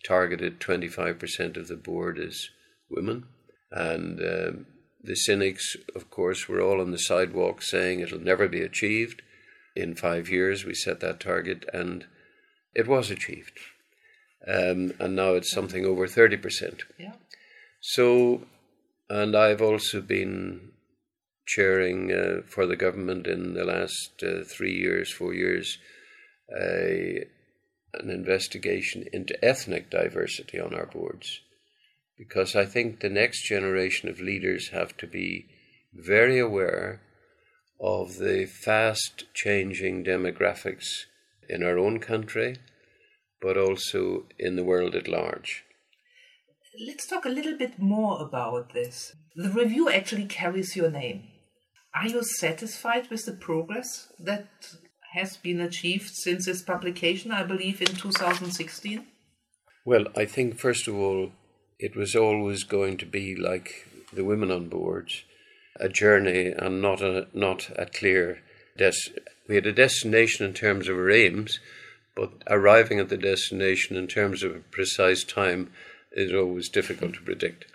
targeted 0.05 0.59
25% 0.59 1.57
of 1.57 1.67
the 1.67 1.75
board 1.75 2.19
as 2.19 2.49
women. 2.89 3.25
And 3.71 4.19
um, 4.19 4.65
the 5.01 5.15
cynics, 5.15 5.75
of 5.95 6.09
course, 6.09 6.47
were 6.47 6.61
all 6.61 6.81
on 6.81 6.91
the 6.91 6.97
sidewalk 6.97 7.61
saying 7.61 7.99
it'll 7.99 8.19
never 8.19 8.47
be 8.47 8.61
achieved. 8.61 9.21
In 9.75 9.95
five 9.95 10.29
years, 10.29 10.65
we 10.65 10.73
set 10.73 10.99
that 10.99 11.19
target, 11.19 11.65
and 11.73 12.05
it 12.75 12.87
was 12.87 13.09
achieved. 13.09 13.59
Um, 14.47 14.93
and 14.99 15.15
now 15.15 15.33
it's 15.33 15.51
something 15.51 15.85
over 15.85 16.05
30%. 16.05 16.81
Yeah. 16.99 17.13
So, 17.81 18.43
and 19.09 19.35
I've 19.35 19.61
also 19.61 20.01
been 20.01 20.73
chairing 21.45 22.11
uh, 22.11 22.41
for 22.45 22.65
the 22.65 22.75
government 22.75 23.27
in 23.27 23.53
the 23.53 23.65
last 23.65 24.23
uh, 24.23 24.43
three 24.45 24.73
years, 24.73 25.11
four 25.11 25.33
years, 25.33 25.79
a, 26.51 27.25
an 27.93 28.09
investigation 28.09 29.05
into 29.13 29.43
ethnic 29.43 29.89
diversity 29.89 30.59
on 30.59 30.73
our 30.73 30.85
boards. 30.85 31.41
Because 32.17 32.55
I 32.55 32.65
think 32.65 32.99
the 32.99 33.09
next 33.09 33.43
generation 33.43 34.09
of 34.09 34.19
leaders 34.19 34.69
have 34.69 34.95
to 34.97 35.07
be 35.07 35.47
very 35.93 36.39
aware 36.39 37.01
of 37.79 38.17
the 38.17 38.45
fast 38.45 39.25
changing 39.33 40.03
demographics 40.03 41.05
in 41.49 41.63
our 41.63 41.77
own 41.77 41.99
country, 41.99 42.57
but 43.41 43.57
also 43.57 44.25
in 44.39 44.55
the 44.55 44.63
world 44.63 44.95
at 44.95 45.07
large. 45.07 45.65
Let's 46.87 47.05
talk 47.05 47.25
a 47.25 47.29
little 47.29 47.57
bit 47.57 47.77
more 47.77 48.21
about 48.21 48.73
this. 48.73 49.15
The 49.35 49.49
review 49.49 49.89
actually 49.89 50.25
carries 50.25 50.75
your 50.75 50.89
name. 50.89 51.27
Are 51.93 52.07
you 52.07 52.23
satisfied 52.23 53.09
with 53.11 53.25
the 53.25 53.33
progress 53.33 54.11
that 54.19 54.47
has 55.13 55.37
been 55.37 55.61
achieved 55.61 56.09
since 56.09 56.47
its 56.47 56.61
publication, 56.61 57.31
I 57.31 57.43
believe, 57.43 57.81
in 57.81 57.87
2016? 57.87 59.05
Well, 59.85 60.05
I 60.15 60.25
think, 60.25 60.57
first 60.57 60.87
of 60.87 60.95
all, 60.95 61.31
it 61.77 61.95
was 61.95 62.15
always 62.15 62.63
going 62.63 62.97
to 62.97 63.05
be 63.05 63.35
like 63.35 63.87
the 64.11 64.23
women 64.23 64.51
on 64.51 64.69
boards 64.69 65.23
a 65.79 65.89
journey 65.89 66.53
and 66.55 66.81
not 66.81 67.01
a, 67.01 67.27
not 67.33 67.69
a 67.77 67.85
clear 67.87 68.39
des- 68.77 69.11
we 69.47 69.55
had 69.55 69.65
a 69.65 69.73
destination 69.73 70.45
in 70.45 70.53
terms 70.53 70.87
of 70.87 70.95
our 70.95 71.09
aims, 71.09 71.59
but 72.15 72.31
arriving 72.47 72.99
at 72.99 73.09
the 73.09 73.17
destination 73.17 73.95
in 73.95 74.07
terms 74.07 74.43
of 74.43 74.55
a 74.55 74.59
precise 74.59 75.23
time 75.23 75.71
is 76.11 76.33
always 76.33 76.69
difficult 76.69 77.15
to 77.15 77.21
predict. 77.21 77.65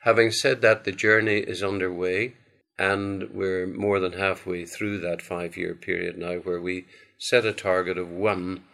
Having 0.00 0.32
said 0.32 0.62
that, 0.62 0.84
the 0.84 0.92
journey 0.92 1.38
is 1.38 1.62
underway 1.62 2.34
and 2.78 3.30
we're 3.30 3.66
more 3.66 4.00
than 4.00 4.12
halfway 4.12 4.64
through 4.64 4.98
that 4.98 5.22
five 5.22 5.56
year 5.56 5.74
period 5.74 6.18
now 6.18 6.36
where 6.36 6.60
we 6.60 6.86
set 7.18 7.44
a 7.44 7.52
target 7.52 7.96
of 7.96 8.08
one 8.08 8.64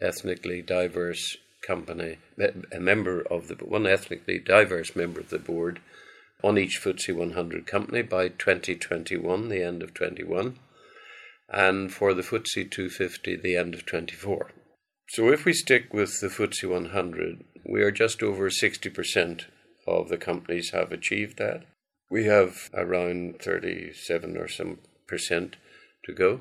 ethnically 0.00 0.62
diverse 0.62 1.36
company, 1.66 2.18
a 2.72 2.80
member 2.80 3.20
of 3.20 3.48
the 3.48 3.54
one 3.56 3.86
ethnically 3.86 4.38
diverse 4.38 4.96
member 4.96 5.20
of 5.20 5.30
the 5.30 5.38
board 5.38 5.80
on 6.42 6.56
each 6.58 6.80
FTSE 6.82 7.14
100 7.14 7.66
company 7.66 8.02
by 8.02 8.28
2021, 8.28 9.48
the 9.48 9.62
end 9.62 9.82
of 9.82 9.92
21, 9.92 10.58
and 11.50 11.92
for 11.92 12.14
the 12.14 12.22
FTSE 12.22 12.70
250, 12.70 13.36
the 13.36 13.56
end 13.56 13.74
of 13.74 13.84
24. 13.84 14.50
So 15.10 15.28
if 15.30 15.44
we 15.44 15.52
stick 15.52 15.92
with 15.92 16.20
the 16.20 16.28
FTSE 16.28 16.68
100, 16.68 17.44
we 17.68 17.82
are 17.82 17.90
just 17.90 18.22
over 18.22 18.48
60% 18.48 19.44
of 19.86 20.08
the 20.08 20.16
companies 20.16 20.70
have 20.70 20.92
achieved 20.92 21.36
that. 21.38 21.64
We 22.10 22.24
have 22.24 22.70
around 22.74 23.40
37 23.40 24.36
or 24.36 24.48
some 24.48 24.78
percent 25.06 25.56
to 26.04 26.12
go. 26.12 26.40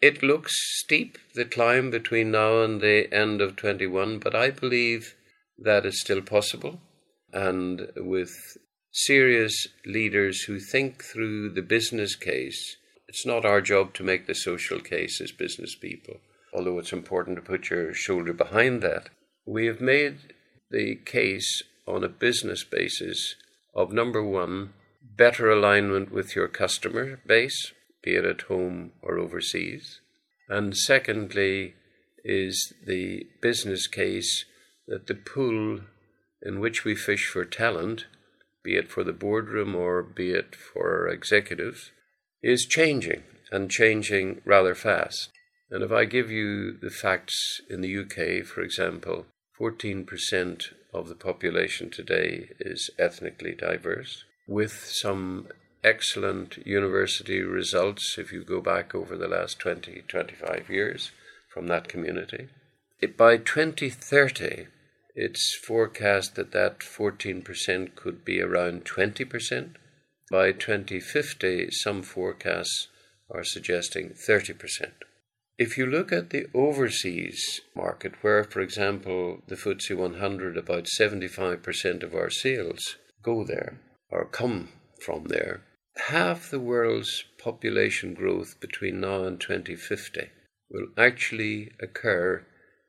It 0.00 0.22
looks 0.22 0.52
steep, 0.78 1.18
the 1.34 1.44
climb 1.44 1.90
between 1.90 2.30
now 2.30 2.62
and 2.62 2.80
the 2.80 3.12
end 3.12 3.40
of 3.40 3.56
21, 3.56 4.20
but 4.20 4.34
I 4.34 4.50
believe 4.50 5.16
that 5.58 5.84
is 5.84 6.00
still 6.00 6.22
possible. 6.22 6.80
And 7.32 7.88
with 7.96 8.30
serious 8.92 9.66
leaders 9.84 10.42
who 10.42 10.60
think 10.60 11.02
through 11.02 11.50
the 11.50 11.62
business 11.62 12.14
case, 12.14 12.76
it's 13.08 13.26
not 13.26 13.44
our 13.44 13.60
job 13.60 13.94
to 13.94 14.04
make 14.04 14.26
the 14.26 14.34
social 14.34 14.78
case 14.80 15.20
as 15.20 15.32
business 15.32 15.74
people, 15.74 16.18
although 16.54 16.78
it's 16.78 16.92
important 16.92 17.36
to 17.36 17.42
put 17.42 17.70
your 17.70 17.92
shoulder 17.92 18.32
behind 18.32 18.82
that. 18.82 19.08
We 19.44 19.66
have 19.66 19.80
made 19.80 20.34
the 20.70 20.94
case 20.94 21.62
on 21.86 22.04
a 22.04 22.08
business 22.08 22.62
basis 22.62 23.34
of 23.74 23.92
number 23.92 24.22
one, 24.22 24.74
better 25.18 25.50
alignment 25.50 26.12
with 26.12 26.36
your 26.36 26.46
customer 26.46 27.20
base, 27.26 27.72
be 28.02 28.14
it 28.14 28.24
at 28.24 28.42
home 28.42 28.92
or 29.02 29.18
overseas. 29.18 30.00
And 30.48 30.76
secondly, 30.76 31.74
is 32.24 32.72
the 32.86 33.26
business 33.42 33.86
case 33.88 34.44
that 34.86 35.08
the 35.08 35.14
pool 35.14 35.80
in 36.40 36.60
which 36.60 36.84
we 36.84 36.94
fish 36.94 37.28
for 37.28 37.44
talent, 37.44 38.06
be 38.62 38.76
it 38.76 38.90
for 38.90 39.02
the 39.02 39.12
boardroom 39.12 39.74
or 39.74 40.02
be 40.02 40.30
it 40.30 40.54
for 40.54 41.08
executives, 41.08 41.90
is 42.42 42.64
changing 42.64 43.24
and 43.50 43.70
changing 43.70 44.40
rather 44.44 44.74
fast. 44.74 45.30
And 45.70 45.82
if 45.82 45.90
I 45.90 46.04
give 46.04 46.30
you 46.30 46.78
the 46.78 46.90
facts 46.90 47.60
in 47.68 47.80
the 47.80 47.98
UK, 47.98 48.46
for 48.46 48.62
example, 48.62 49.26
14% 49.60 50.62
of 50.94 51.08
the 51.08 51.16
population 51.16 51.90
today 51.90 52.50
is 52.60 52.90
ethnically 52.98 53.54
diverse 53.54 54.24
with 54.48 54.72
some 54.86 55.46
excellent 55.84 56.56
university 56.66 57.42
results 57.42 58.16
if 58.18 58.32
you 58.32 58.42
go 58.42 58.60
back 58.60 58.94
over 58.94 59.16
the 59.16 59.28
last 59.28 59.60
20, 59.60 60.02
25 60.08 60.70
years 60.70 61.12
from 61.52 61.66
that 61.68 61.86
community. 61.86 62.48
It, 63.00 63.16
by 63.16 63.36
2030, 63.36 64.66
it's 65.14 65.54
forecast 65.54 66.34
that 66.34 66.52
that 66.52 66.80
14% 66.80 67.94
could 67.94 68.24
be 68.24 68.40
around 68.40 68.84
20%. 68.84 69.74
By 70.30 70.52
2050, 70.52 71.70
some 71.70 72.02
forecasts 72.02 72.88
are 73.30 73.44
suggesting 73.44 74.10
30%. 74.10 74.92
If 75.58 75.76
you 75.76 75.86
look 75.86 76.12
at 76.12 76.30
the 76.30 76.46
overseas 76.54 77.60
market, 77.74 78.14
where, 78.22 78.44
for 78.44 78.60
example, 78.60 79.42
the 79.46 79.56
FTSE 79.56 79.96
100, 79.96 80.56
about 80.56 80.84
75% 80.84 82.02
of 82.02 82.14
our 82.14 82.30
sales 82.30 82.96
go 83.22 83.44
there, 83.44 83.80
or 84.10 84.24
come 84.24 84.68
from 85.04 85.24
there, 85.24 85.62
half 86.08 86.50
the 86.50 86.60
world's 86.60 87.24
population 87.42 88.14
growth 88.14 88.58
between 88.60 89.00
now 89.00 89.24
and 89.24 89.40
2050 89.40 90.30
will 90.70 90.88
actually 90.96 91.70
occur 91.80 92.44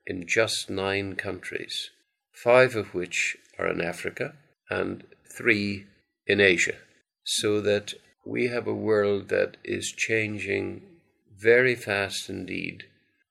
in 0.05 0.27
just 0.27 0.69
nine 0.69 1.15
countries, 1.15 1.91
five 2.33 2.75
of 2.75 2.93
which 2.93 3.37
are 3.57 3.67
in 3.67 3.81
Africa 3.81 4.35
and 4.69 5.03
three 5.37 5.85
in 6.25 6.39
Asia. 6.39 6.75
So 7.23 7.61
that 7.61 7.93
we 8.25 8.47
have 8.47 8.67
a 8.67 8.73
world 8.73 9.29
that 9.29 9.57
is 9.63 9.91
changing 9.91 10.81
very 11.37 11.75
fast 11.75 12.29
indeed 12.29 12.83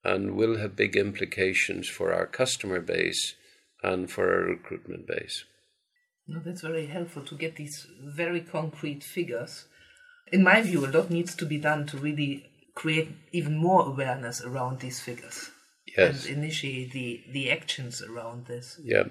and 0.05 0.37
will 0.37 0.59
have 0.59 0.77
big 0.77 0.97
implications 0.97 1.89
for 1.89 2.13
our 2.13 2.27
customer 2.27 2.81
base 2.81 3.35
and 3.83 4.11
for 4.11 4.33
our 4.33 4.45
recruitment 4.45 5.07
base. 5.07 5.45
No, 6.29 6.41
that's 6.45 6.61
very 6.61 6.87
helpful 6.87 7.23
to 7.23 7.35
get 7.35 7.57
these 7.57 7.87
very 8.05 8.43
concrete 8.43 9.03
figures. 9.03 9.65
In 10.31 10.45
my 10.45 10.61
view, 10.61 10.85
a 10.85 10.89
lot 10.89 11.11
needs 11.11 11.35
to 11.37 11.47
be 11.47 11.57
done 11.57 11.87
to 11.87 11.97
really 11.97 12.51
create 12.75 13.09
even 13.33 13.57
more 13.57 13.87
awareness 13.87 14.43
around 14.43 14.81
these 14.81 15.01
figures. 15.01 15.51
Yes. 15.97 16.27
And 16.27 16.37
initiate 16.37 16.93
the, 16.93 17.25
the 17.33 17.51
actions 17.51 18.03
around 18.03 18.47
this. 18.47 18.79
Yeah. 18.85 19.05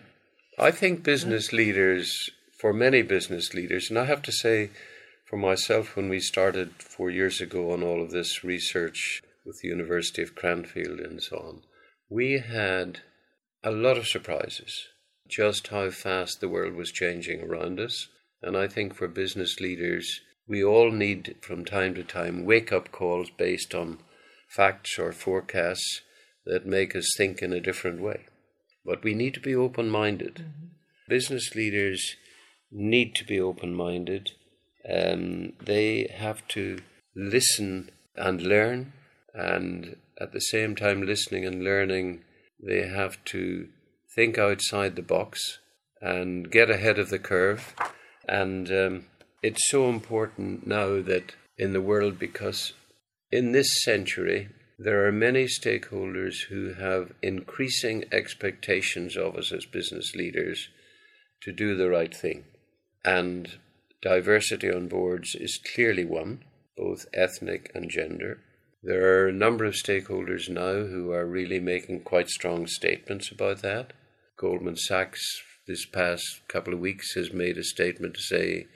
I 0.59 0.69
think 0.69 1.03
business 1.03 1.51
leaders, 1.51 2.29
for 2.61 2.71
many 2.71 3.01
business 3.01 3.53
leaders, 3.53 3.89
and 3.89 3.97
I 3.97 4.05
have 4.05 4.21
to 4.21 4.31
say 4.31 4.69
for 5.25 5.37
myself, 5.37 5.95
when 5.95 6.09
we 6.09 6.19
started 6.19 6.71
four 6.79 7.09
years 7.09 7.41
ago 7.41 7.71
on 7.73 7.83
all 7.83 8.01
of 8.01 8.11
this 8.11 8.43
research 8.43 9.23
with 9.43 9.59
the 9.61 9.67
University 9.69 10.21
of 10.21 10.35
Cranfield 10.35 10.99
and 10.99 11.21
so 11.21 11.37
on, 11.37 11.61
we 12.09 12.39
had 12.39 12.99
a 13.63 13.71
lot 13.71 13.97
of 13.97 14.07
surprises 14.07 14.87
just 15.27 15.67
how 15.67 15.89
fast 15.89 16.39
the 16.39 16.49
world 16.49 16.75
was 16.75 16.91
changing 16.91 17.41
around 17.41 17.79
us. 17.79 18.07
And 18.41 18.55
I 18.55 18.67
think 18.67 18.95
for 18.95 19.07
business 19.07 19.59
leaders, 19.59 20.21
we 20.47 20.63
all 20.63 20.91
need 20.91 21.35
from 21.41 21.65
time 21.65 21.95
to 21.95 22.03
time 22.03 22.45
wake 22.45 22.71
up 22.71 22.91
calls 22.91 23.29
based 23.29 23.75
on 23.75 23.99
facts 24.49 24.97
or 24.97 25.11
forecasts 25.11 26.01
that 26.45 26.65
make 26.65 26.95
us 26.95 27.09
think 27.17 27.41
in 27.41 27.51
a 27.51 27.59
different 27.59 28.01
way. 28.01 28.25
But 28.85 29.03
we 29.03 29.13
need 29.13 29.33
to 29.33 29.41
be 29.41 29.55
open 29.55 29.89
minded. 29.89 30.35
Mm-hmm. 30.35 30.65
Business 31.09 31.55
leaders 31.55 32.15
need 32.71 33.15
to 33.15 33.25
be 33.25 33.39
open 33.39 33.73
minded. 33.73 34.31
Um, 34.89 35.53
they 35.61 36.09
have 36.15 36.47
to 36.49 36.79
listen 37.15 37.91
and 38.15 38.41
learn, 38.41 38.93
and 39.33 39.97
at 40.19 40.31
the 40.31 40.39
same 40.39 40.75
time, 40.75 41.05
listening 41.05 41.45
and 41.45 41.63
learning, 41.63 42.23
they 42.65 42.87
have 42.87 43.23
to 43.25 43.67
think 44.17 44.39
outside 44.39 44.95
the 44.95 45.03
box 45.03 45.59
and 46.01 46.49
get 46.49 46.71
ahead 46.71 46.97
of 46.97 47.11
the 47.11 47.19
curve. 47.19 47.75
And 48.27 48.67
um, 48.71 49.05
it's 49.43 49.69
so 49.69 49.89
important 49.89 50.65
now 50.65 51.01
that 51.03 51.35
in 51.55 51.73
the 51.73 51.81
world, 51.81 52.17
because 52.17 52.73
in 53.31 53.51
this 53.51 53.83
century, 53.83 54.49
there 54.79 55.05
are 55.05 55.11
many 55.11 55.45
stakeholders 55.45 56.47
who 56.49 56.73
have 56.73 57.13
increasing 57.21 58.05
expectations 58.11 59.15
of 59.15 59.35
us 59.35 59.51
as 59.51 59.65
business 59.65 60.15
leaders 60.15 60.69
to 61.43 61.51
do 61.51 61.75
the 61.75 61.89
right 61.89 62.15
thing. 62.15 62.45
And 63.05 63.59
diversity 64.01 64.71
on 64.71 64.87
boards 64.87 65.35
is 65.35 65.59
clearly 65.75 66.05
one, 66.05 66.43
both 66.75 67.05
ethnic 67.13 67.69
and 67.75 67.87
gender. 67.87 68.39
There 68.81 69.21
are 69.21 69.27
a 69.27 69.33
number 69.33 69.65
of 69.65 69.75
stakeholders 69.75 70.49
now 70.49 70.87
who 70.87 71.11
are 71.11 71.25
really 71.25 71.59
making 71.59 72.01
quite 72.01 72.29
strong 72.29 72.65
statements 72.65 73.31
about 73.31 73.61
that. 73.61 73.93
Goldman 74.37 74.75
Sachs, 74.75 75.41
this 75.65 75.85
past 75.85 76.41
couple 76.47 76.73
of 76.73 76.79
weeks, 76.79 77.15
has 77.15 77.33
made 77.33 77.57
a 77.57 77.63
statement 77.63 78.13
to 78.13 78.21
say 78.21 78.67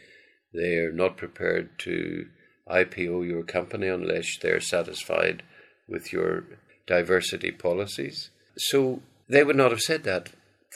they 0.53 0.77
are 0.77 0.91
not 0.91 1.17
prepared 1.17 1.77
to 1.79 2.25
IPO 2.69 3.27
your 3.27 3.43
company 3.43 3.87
unless 3.87 4.37
they're 4.41 4.59
satisfied 4.59 5.43
with 5.87 6.11
your 6.11 6.45
diversity 6.87 7.51
policies. 7.51 8.31
So 8.57 9.01
they 9.29 9.43
would 9.43 9.55
not 9.55 9.71
have 9.71 9.81
said 9.81 10.03
that 10.03 10.29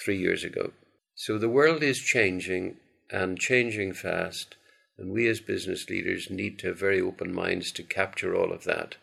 three 0.04 0.18
years 0.18 0.44
ago. 0.44 0.72
So 1.16 1.38
the 1.38 1.50
world 1.50 1.82
is 1.82 1.98
changing 1.98 2.78
and 3.10 3.40
changing 3.40 3.94
fast, 3.94 4.56
and 4.98 5.12
we 5.12 5.28
as 5.28 5.40
business 5.40 5.90
leaders 5.90 6.28
need 6.30 6.60
to 6.60 6.68
have 6.68 6.80
very 6.80 7.02
open 7.02 7.34
minds 7.34 7.72
to 7.74 7.84
capture 7.84 8.36
all 8.36 8.52
of 8.52 8.66
that. 8.66 8.98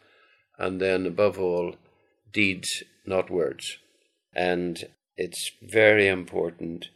And 0.59 0.81
then, 0.81 1.07
above 1.07 1.39
all, 1.39 1.77
deeds, 2.33 2.85
not 3.05 3.31
words. 3.31 3.79
And 4.35 4.85
it's 5.17 5.51
very 5.63 6.09
important. 6.09 6.89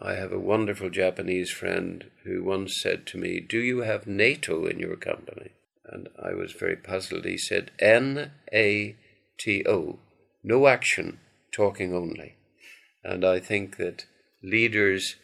I 0.00 0.14
have 0.14 0.32
a 0.32 0.38
wonderful 0.38 0.90
Japanese 0.90 1.50
friend 1.50 2.10
who 2.24 2.42
once 2.42 2.80
said 2.80 3.06
to 3.08 3.18
me, 3.18 3.40
Do 3.40 3.58
you 3.58 3.80
have 3.80 4.06
NATO 4.06 4.66
in 4.66 4.78
your 4.78 4.96
company? 4.96 5.50
And 5.86 6.08
I 6.20 6.34
was 6.34 6.52
very 6.52 6.76
puzzled. 6.76 7.24
He 7.24 7.38
said, 7.38 7.70
N 7.78 8.32
A 8.52 8.96
T 9.38 9.64
O, 9.68 9.98
no 10.42 10.66
action, 10.66 11.18
talking 11.52 11.94
only. 11.94 12.36
And 13.02 13.24
I 13.24 13.38
think 13.38 13.76
that 13.76 14.06
leaders 14.42 15.16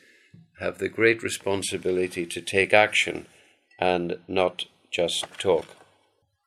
have 0.61 0.79
the 0.79 0.89
great 0.89 1.23
responsibility 1.23 2.27
to 2.27 2.41
take 2.41 2.75
action 2.75 3.27
and 3.79 4.19
not 4.29 4.67
just 4.93 5.25
talk. 5.39 5.67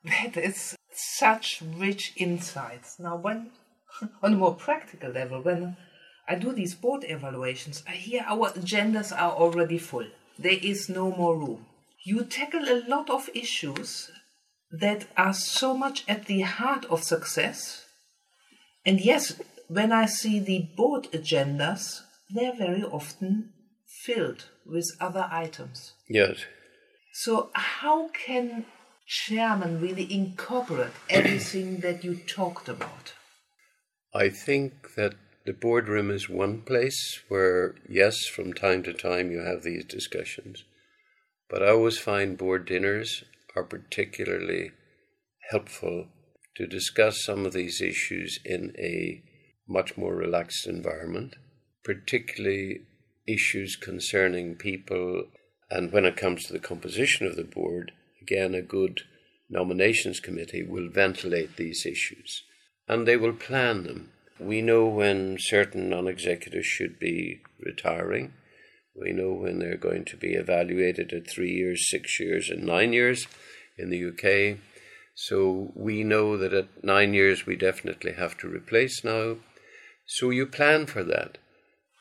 That 0.04 0.38
is 0.38 0.76
such 0.94 1.62
rich 1.62 2.13
insights. 2.16 3.00
Now, 3.00 3.16
when 3.16 3.52
on 4.22 4.34
a 4.34 4.38
more 4.38 4.54
practical 4.54 5.12
level, 5.12 5.42
when 5.42 5.76
I 6.34 6.36
do 6.36 6.52
these 6.52 6.76
board 6.76 7.06
evaluations, 7.08 7.84
I 7.88 7.91
hear 7.91 8.24
our 8.28 8.50
agendas 8.52 9.12
are 9.12 9.32
already 9.32 9.78
full. 9.78 10.08
There 10.38 10.60
is 10.62 10.89
no 10.89 11.12
more 11.12 11.38
room 11.38 11.65
you 12.04 12.26
tackle 12.26 12.67
a 12.67 12.84
lot 12.88 13.10
of 13.10 13.30
issues 13.34 14.12
that 14.72 15.08
are 15.15 15.34
so 15.34 15.76
much 15.76 16.04
at 16.08 16.26
the 16.26 16.41
heart 16.41 16.86
of 16.86 17.04
success. 17.04 17.86
And 18.86 19.00
yes, 19.00 19.39
when 19.67 19.91
I 19.91 20.06
see 20.06 20.39
the 20.39 20.67
board 20.76 21.08
agendas, 21.13 22.02
they're 22.30 22.56
very 22.56 22.84
often 22.84 23.54
filled 24.04 24.46
with 24.65 24.86
other 25.00 25.28
items. 25.32 25.93
Yes. 26.10 26.38
So, 27.13 27.52
how 27.54 28.10
can 28.10 28.65
chairman 29.08 29.80
really 29.80 30.12
incorporate 30.12 30.91
everything 31.10 31.80
that 31.82 32.04
you 32.04 32.15
talked 32.15 32.67
about? 32.67 33.13
I 34.13 34.30
think 34.30 34.96
that 34.96 35.13
the 35.45 35.53
boardroom 35.53 36.10
is 36.10 36.29
one 36.29 36.62
place 36.62 37.19
where, 37.27 37.75
yes, 37.89 38.25
from 38.25 38.53
time 38.53 38.82
to 38.84 38.93
time 38.93 39.29
you 39.29 39.41
have 39.41 39.63
these 39.63 39.84
discussions. 39.84 40.63
But 41.49 41.62
I 41.62 41.69
always 41.71 41.99
find 41.99 42.38
board 42.38 42.65
dinners 42.65 43.23
are 43.56 43.63
particularly 43.63 44.71
helpful 45.51 46.08
to 46.56 46.65
discuss 46.65 47.23
some 47.23 47.45
of 47.45 47.53
these 47.53 47.82
issues 47.82 48.39
in 48.45 48.73
a 48.79 49.21
much 49.67 49.97
more 49.97 50.15
relaxed 50.15 50.65
environment, 50.65 51.36
particularly 51.84 52.82
issues 53.27 53.75
concerning 53.75 54.56
people. 54.56 55.25
And 55.69 55.91
when 55.91 56.06
it 56.06 56.15
comes 56.15 56.45
to 56.45 56.53
the 56.53 56.60
composition 56.60 57.27
of 57.27 57.36
the 57.36 57.43
board, 57.43 57.91
again, 58.21 58.53
a 58.56 58.62
good 58.62 59.01
nominations 59.49 60.19
committee 60.19 60.63
will 60.63 60.89
ventilate 60.89 61.58
these 61.58 61.86
issues 61.86 62.43
and 62.88 63.06
they 63.06 63.17
will 63.17 63.34
plan 63.34 63.84
them. 63.84 64.12
We 64.43 64.62
know 64.62 64.86
when 64.86 65.38
certain 65.39 65.89
non 65.89 66.08
executives 66.08 66.65
should 66.65 66.99
be 66.99 67.41
retiring. 67.60 68.34
We 68.95 69.12
know 69.12 69.32
when 69.32 69.60
they're 69.60 69.77
going 69.77 70.06
to 70.06 70.17
be 70.17 70.34
evaluated 70.34 71.13
at 71.13 71.29
three 71.29 71.51
years, 71.51 71.89
six 71.89 72.19
years, 72.19 72.49
and 72.49 72.63
nine 72.63 72.93
years 72.93 73.27
in 73.77 73.89
the 73.89 74.06
UK. 74.10 74.60
So 75.15 75.71
we 75.75 76.03
know 76.03 76.38
that 76.38 76.53
at 76.53 76.84
nine 76.84 77.13
years 77.13 77.45
we 77.45 77.56
definitely 77.56 78.13
have 78.13 78.38
to 78.39 78.47
replace 78.47 79.03
now. 79.03 79.38
So 80.06 80.29
you 80.29 80.45
plan 80.45 80.86
for 80.86 81.03
that. 81.03 81.38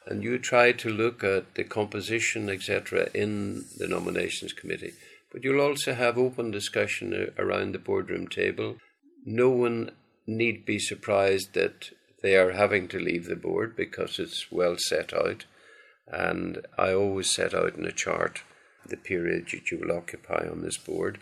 And 0.07 0.25
you 0.25 0.39
try 0.39 0.73
to 0.73 0.91
look 0.91 1.23
at 1.23 1.55
the 1.55 1.63
composition, 1.63 2.51
etc., 2.51 3.09
in 3.15 3.67
the 3.79 3.87
nominations 3.87 4.53
committee. 4.53 4.95
But 5.31 5.45
you'll 5.45 5.61
also 5.61 5.95
have 5.95 6.19
open 6.19 6.51
discussion 6.51 7.33
around 7.39 7.73
the 7.73 7.79
boardroom 7.79 8.27
table. 8.27 8.79
No 9.25 9.51
one 9.51 9.93
need 10.27 10.67
be 10.67 10.79
surprised 10.79 11.55
that 11.55 11.91
they 12.23 12.37
are 12.37 12.53
having 12.53 12.89
to 12.89 12.99
leave 12.99 13.27
the 13.27 13.37
board 13.37 13.77
because 13.77 14.19
it's 14.19 14.51
well 14.51 14.77
set 14.79 15.13
out. 15.13 15.45
And 16.07 16.65
I 16.79 16.93
always 16.93 17.33
set 17.33 17.53
out 17.53 17.77
in 17.77 17.85
a 17.85 17.93
chart 17.93 18.43
the 18.87 18.97
period 18.97 19.49
that 19.53 19.71
you 19.71 19.79
will 19.79 19.97
occupy 19.97 20.49
on 20.49 20.63
this 20.63 20.77
board. 20.77 21.19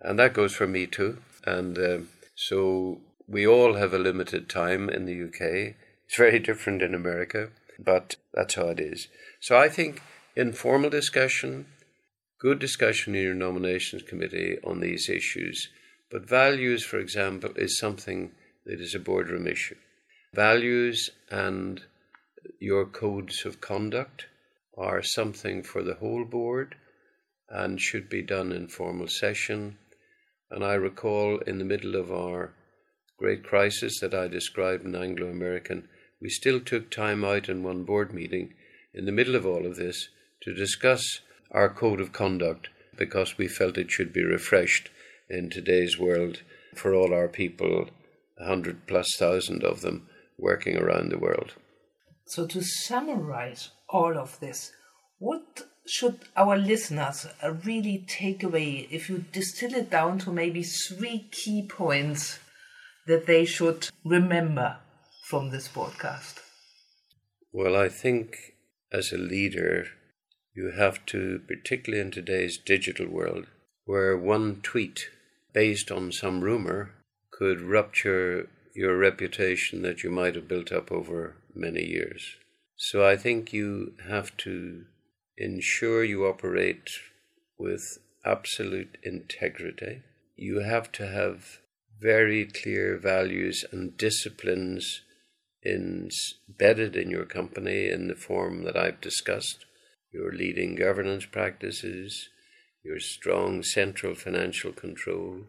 And 0.00 0.18
that 0.18 0.34
goes 0.34 0.54
for 0.54 0.66
me 0.66 0.86
too. 0.86 1.18
And 1.44 1.78
uh, 1.78 1.98
so 2.34 3.00
we 3.28 3.46
all 3.46 3.74
have 3.74 3.94
a 3.94 3.98
limited 3.98 4.48
time 4.48 4.88
in 4.88 5.06
the 5.06 5.24
UK. 5.24 5.74
It's 6.06 6.16
very 6.16 6.38
different 6.38 6.82
in 6.82 6.94
America, 6.94 7.50
but 7.78 8.16
that's 8.32 8.54
how 8.54 8.68
it 8.68 8.80
is. 8.80 9.08
So 9.40 9.56
I 9.56 9.68
think 9.68 10.02
informal 10.34 10.90
discussion, 10.90 11.66
good 12.40 12.58
discussion 12.58 13.14
in 13.14 13.22
your 13.22 13.34
nominations 13.34 14.02
committee 14.02 14.58
on 14.64 14.80
these 14.80 15.08
issues. 15.08 15.68
But 16.10 16.28
values, 16.28 16.84
for 16.84 16.98
example, 16.98 17.50
is 17.56 17.78
something 17.78 18.30
that 18.64 18.80
is 18.80 18.94
a 18.94 19.00
boardroom 19.00 19.46
issue. 19.46 19.76
Values 20.36 21.08
and 21.30 21.80
your 22.60 22.84
codes 22.84 23.46
of 23.46 23.62
conduct 23.62 24.26
are 24.76 25.02
something 25.02 25.62
for 25.62 25.82
the 25.82 25.94
whole 25.94 26.26
board 26.26 26.74
and 27.48 27.80
should 27.80 28.10
be 28.10 28.20
done 28.20 28.52
in 28.52 28.68
formal 28.68 29.08
session. 29.08 29.78
And 30.50 30.62
I 30.62 30.74
recall 30.74 31.38
in 31.38 31.56
the 31.56 31.64
middle 31.64 31.96
of 31.96 32.12
our 32.12 32.52
great 33.16 33.44
crisis 33.44 33.98
that 34.00 34.12
I 34.12 34.28
described 34.28 34.84
in 34.84 34.94
Anglo 34.94 35.28
American, 35.28 35.88
we 36.20 36.28
still 36.28 36.60
took 36.60 36.90
time 36.90 37.24
out 37.24 37.48
in 37.48 37.62
one 37.62 37.84
board 37.84 38.12
meeting 38.12 38.52
in 38.92 39.06
the 39.06 39.12
middle 39.12 39.36
of 39.36 39.46
all 39.46 39.64
of 39.64 39.76
this 39.76 40.10
to 40.42 40.52
discuss 40.52 41.20
our 41.50 41.70
code 41.70 41.98
of 41.98 42.12
conduct 42.12 42.68
because 42.94 43.38
we 43.38 43.48
felt 43.48 43.78
it 43.78 43.90
should 43.90 44.12
be 44.12 44.22
refreshed 44.22 44.90
in 45.30 45.48
today's 45.48 45.98
world 45.98 46.42
for 46.74 46.94
all 46.94 47.14
our 47.14 47.26
people, 47.26 47.88
a 48.38 48.44
hundred 48.44 48.86
plus 48.86 49.08
thousand 49.16 49.64
of 49.64 49.80
them 49.80 50.10
working 50.38 50.76
around 50.76 51.10
the 51.10 51.18
world. 51.18 51.54
So, 52.26 52.46
to 52.46 52.62
summarize 52.62 53.70
all 53.88 54.18
of 54.18 54.38
this, 54.40 54.72
what 55.18 55.66
should 55.86 56.18
our 56.36 56.56
listeners 56.56 57.26
really 57.64 58.04
take 58.08 58.42
away 58.42 58.88
if 58.90 59.08
you 59.08 59.24
distill 59.32 59.74
it 59.74 59.90
down 59.90 60.18
to 60.20 60.32
maybe 60.32 60.62
three 60.62 61.28
key 61.30 61.66
points 61.68 62.38
that 63.06 63.26
they 63.26 63.44
should 63.44 63.88
remember 64.04 64.78
from 65.24 65.50
this 65.50 65.68
podcast? 65.68 66.40
Well, 67.52 67.76
I 67.76 67.88
think 67.88 68.36
as 68.92 69.12
a 69.12 69.18
leader, 69.18 69.86
you 70.54 70.72
have 70.76 71.06
to, 71.06 71.40
particularly 71.46 72.04
in 72.04 72.10
today's 72.10 72.58
digital 72.58 73.08
world, 73.08 73.46
where 73.84 74.16
one 74.16 74.60
tweet 74.62 75.08
based 75.52 75.90
on 75.90 76.12
some 76.12 76.42
rumor 76.42 76.92
could 77.30 77.60
rupture 77.60 78.48
your 78.76 78.96
reputation 78.96 79.80
that 79.82 80.02
you 80.02 80.10
might 80.10 80.34
have 80.34 80.46
built 80.46 80.70
up 80.70 80.92
over 80.92 81.36
many 81.54 81.82
years. 81.82 82.36
So 82.76 83.06
I 83.06 83.16
think 83.16 83.52
you 83.52 83.94
have 84.06 84.36
to 84.38 84.84
ensure 85.38 86.04
you 86.04 86.26
operate 86.26 86.90
with 87.58 87.98
absolute 88.24 88.98
integrity. 89.02 90.02
You 90.36 90.60
have 90.60 90.92
to 90.92 91.06
have 91.06 91.58
very 91.98 92.44
clear 92.44 92.98
values 92.98 93.64
and 93.72 93.96
disciplines 93.96 95.00
embedded 95.64 96.96
in 96.96 97.10
your 97.10 97.24
company 97.24 97.88
in 97.88 98.08
the 98.08 98.14
form 98.14 98.64
that 98.64 98.76
I've 98.76 99.00
discussed. 99.00 99.64
Your 100.12 100.32
leading 100.32 100.76
governance 100.76 101.24
practices, 101.24 102.28
your 102.84 103.00
strong 103.00 103.62
central 103.62 104.14
financial 104.14 104.72
control, 104.72 105.44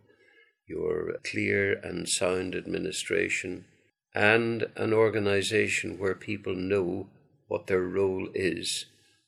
your 0.67 1.17
clear 1.23 1.79
and 1.83 2.07
sound 2.07 2.55
administration, 2.55 3.65
and 4.13 4.67
an 4.75 4.93
organization 4.93 5.97
where 5.97 6.15
people 6.15 6.55
know 6.55 7.07
what 7.47 7.67
their 7.67 7.81
role 7.81 8.27
is 8.33 8.85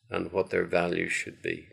and 0.09 0.31
what 0.31 0.49
their 0.49 0.65
values 0.65 1.11
should 1.11 1.41
be. 1.41 1.67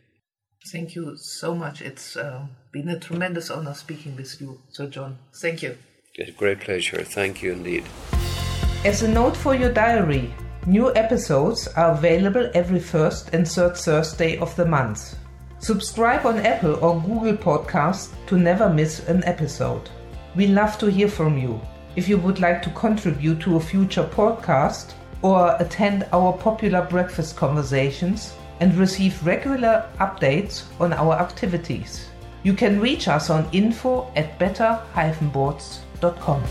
Thank 0.72 0.94
you 0.94 1.16
so 1.16 1.54
much. 1.54 1.80
It's 1.80 2.16
uh, 2.16 2.46
been 2.72 2.88
a 2.88 2.98
tremendous 2.98 3.50
honor 3.50 3.74
speaking 3.74 4.16
with 4.16 4.40
you, 4.40 4.60
Sir 4.70 4.88
John. 4.88 5.18
Thank 5.40 5.62
you. 5.62 5.76
It's 6.14 6.30
a 6.30 6.32
great 6.32 6.60
pleasure. 6.60 7.02
Thank 7.04 7.42
you 7.42 7.52
indeed. 7.52 7.84
As 8.84 9.02
a 9.02 9.08
note 9.08 9.36
for 9.36 9.54
your 9.54 9.72
diary, 9.72 10.32
new 10.66 10.94
episodes 10.94 11.68
are 11.68 11.92
available 11.92 12.50
every 12.54 12.80
first 12.80 13.30
and 13.32 13.46
third 13.46 13.76
Thursday 13.76 14.38
of 14.38 14.54
the 14.56 14.64
month. 14.64 15.16
Subscribe 15.58 16.26
on 16.26 16.38
Apple 16.38 16.74
or 16.84 17.00
Google 17.00 17.36
Podcasts 17.36 18.10
to 18.26 18.36
never 18.36 18.68
miss 18.68 19.08
an 19.08 19.24
episode. 19.24 19.88
We 20.34 20.48
love 20.48 20.76
to 20.78 20.90
hear 20.90 21.08
from 21.08 21.38
you. 21.38 21.60
If 21.96 22.08
you 22.08 22.18
would 22.18 22.40
like 22.40 22.62
to 22.62 22.70
contribute 22.70 23.40
to 23.40 23.56
a 23.56 23.60
future 23.60 24.04
podcast 24.04 24.92
or 25.22 25.56
attend 25.58 26.06
our 26.12 26.34
popular 26.34 26.82
breakfast 26.82 27.36
conversations 27.36 28.34
and 28.60 28.74
receive 28.74 29.26
regular 29.26 29.88
updates 29.98 30.64
on 30.78 30.92
our 30.92 31.14
activities, 31.14 32.10
you 32.42 32.52
can 32.52 32.78
reach 32.78 33.08
us 33.08 33.30
on 33.30 33.48
info 33.52 34.12
at 34.14 34.38
better-boards.com. 34.38 36.42